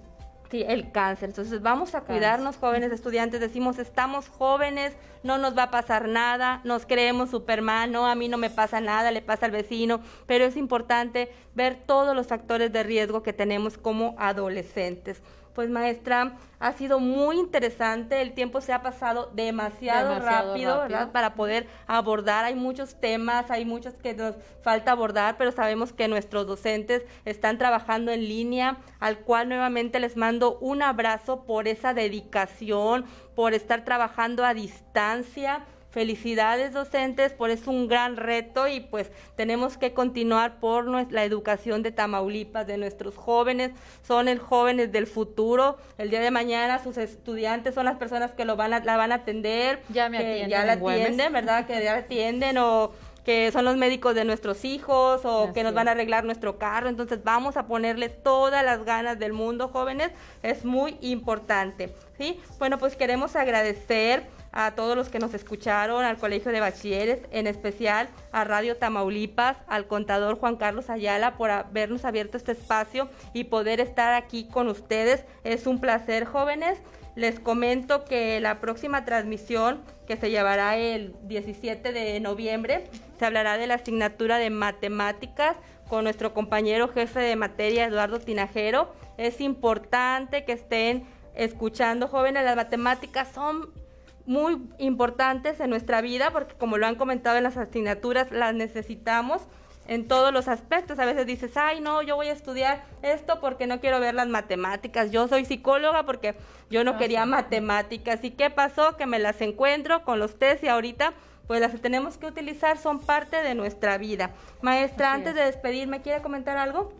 [0.50, 1.30] Sí, el cáncer.
[1.30, 3.40] Entonces vamos a cuidarnos, jóvenes estudiantes.
[3.40, 4.92] Decimos, estamos jóvenes,
[5.24, 8.80] no nos va a pasar nada, nos creemos Superman, no, a mí no me pasa
[8.80, 10.00] nada, le pasa al vecino.
[10.26, 15.22] Pero es importante ver todos los factores de riesgo que tenemos como adolescentes.
[15.54, 21.12] Pues maestra, ha sido muy interesante, el tiempo se ha pasado demasiado, rápido, ¿verdad?
[21.12, 26.08] Para poder abordar, hay muchos temas, hay muchos que nos falta abordar, pero sabemos que
[26.08, 31.94] nuestros docentes están trabajando en línea, al cual nuevamente les mando un abrazo por esa
[31.94, 33.04] dedicación,
[33.36, 39.78] por estar trabajando a distancia Felicidades docentes, por es un gran reto y pues tenemos
[39.78, 43.70] que continuar por la educación de Tamaulipas, de nuestros jóvenes,
[44.02, 48.44] son el jóvenes del futuro, el día de mañana sus estudiantes son las personas que
[48.44, 51.64] lo van a, la van a atender, ya me atienden, ya la atienden, ¿verdad?
[51.64, 52.90] Que ya la atienden o
[53.24, 56.88] que son los médicos de nuestros hijos o que nos van a arreglar nuestro carro.
[56.88, 60.10] Entonces vamos a ponerle todas las ganas del mundo, jóvenes.
[60.42, 61.94] Es muy importante.
[62.18, 62.40] ¿sí?
[62.58, 64.24] Bueno, pues queremos agradecer
[64.54, 69.56] a todos los que nos escucharon, al Colegio de Bachilleres, en especial a Radio Tamaulipas,
[69.66, 74.68] al contador Juan Carlos Ayala por habernos abierto este espacio y poder estar aquí con
[74.68, 75.24] ustedes.
[75.42, 76.78] Es un placer, jóvenes.
[77.16, 82.84] Les comento que la próxima transmisión que se llevará el 17 de noviembre
[83.18, 85.56] se hablará de la asignatura de matemáticas
[85.88, 88.92] con nuestro compañero jefe de materia Eduardo Tinajero.
[89.16, 93.83] Es importante que estén escuchando jóvenes, las matemáticas son
[94.26, 99.42] muy importantes en nuestra vida porque como lo han comentado en las asignaturas, las necesitamos
[99.86, 100.98] en todos los aspectos.
[100.98, 104.28] A veces dices, ay, no, yo voy a estudiar esto porque no quiero ver las
[104.28, 105.10] matemáticas.
[105.10, 106.34] Yo soy psicóloga porque
[106.70, 108.24] yo no ah, quería matemáticas.
[108.24, 108.96] ¿Y qué pasó?
[108.96, 111.12] Que me las encuentro con los test y ahorita
[111.46, 114.30] pues las tenemos que utilizar, son parte de nuestra vida.
[114.62, 116.90] Maestra, antes de despedirme, ¿quiere comentar algo?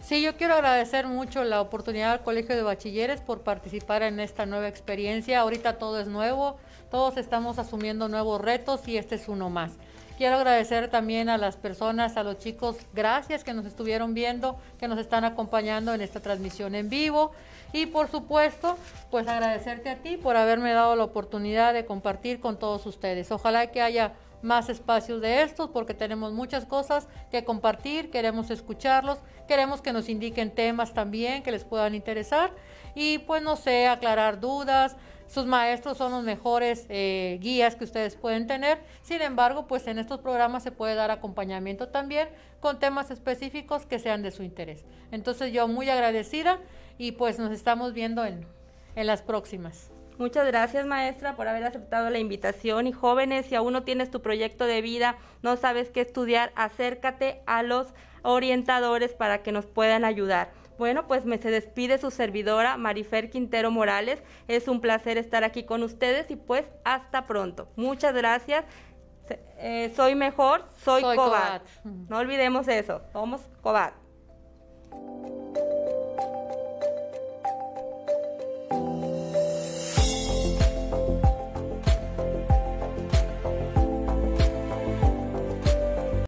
[0.00, 4.46] Sí, yo quiero agradecer mucho la oportunidad al Colegio de Bachilleres por participar en esta
[4.46, 5.40] nueva experiencia.
[5.40, 6.56] Ahorita todo es nuevo
[6.90, 9.72] todos estamos asumiendo nuevos retos y este es uno más.
[10.18, 14.86] Quiero agradecer también a las personas, a los chicos, gracias que nos estuvieron viendo, que
[14.86, 17.32] nos están acompañando en esta transmisión en vivo.
[17.72, 18.76] Y por supuesto,
[19.10, 23.30] pues agradecerte a ti por haberme dado la oportunidad de compartir con todos ustedes.
[23.32, 24.12] Ojalá que haya
[24.42, 30.08] más espacios de estos porque tenemos muchas cosas que compartir, queremos escucharlos, queremos que nos
[30.08, 32.50] indiquen temas también que les puedan interesar
[32.94, 34.96] y pues no sé, aclarar dudas,
[35.30, 38.78] sus maestros son los mejores eh, guías que ustedes pueden tener.
[39.02, 42.28] Sin embargo, pues en estos programas se puede dar acompañamiento también
[42.58, 44.84] con temas específicos que sean de su interés.
[45.12, 46.58] Entonces yo muy agradecida
[46.98, 48.44] y pues nos estamos viendo en,
[48.96, 49.92] en las próximas.
[50.18, 54.20] Muchas gracias maestra por haber aceptado la invitación y jóvenes, si aún no tienes tu
[54.20, 57.86] proyecto de vida, no sabes qué estudiar, acércate a los
[58.22, 60.50] orientadores para que nos puedan ayudar.
[60.80, 64.22] Bueno, pues me se despide su servidora Marifer Quintero Morales.
[64.48, 67.68] Es un placer estar aquí con ustedes y pues hasta pronto.
[67.76, 68.64] Muchas gracias.
[69.58, 71.18] Eh, soy mejor, soy, soy
[72.08, 73.92] No olvidemos eso, somos Cobat.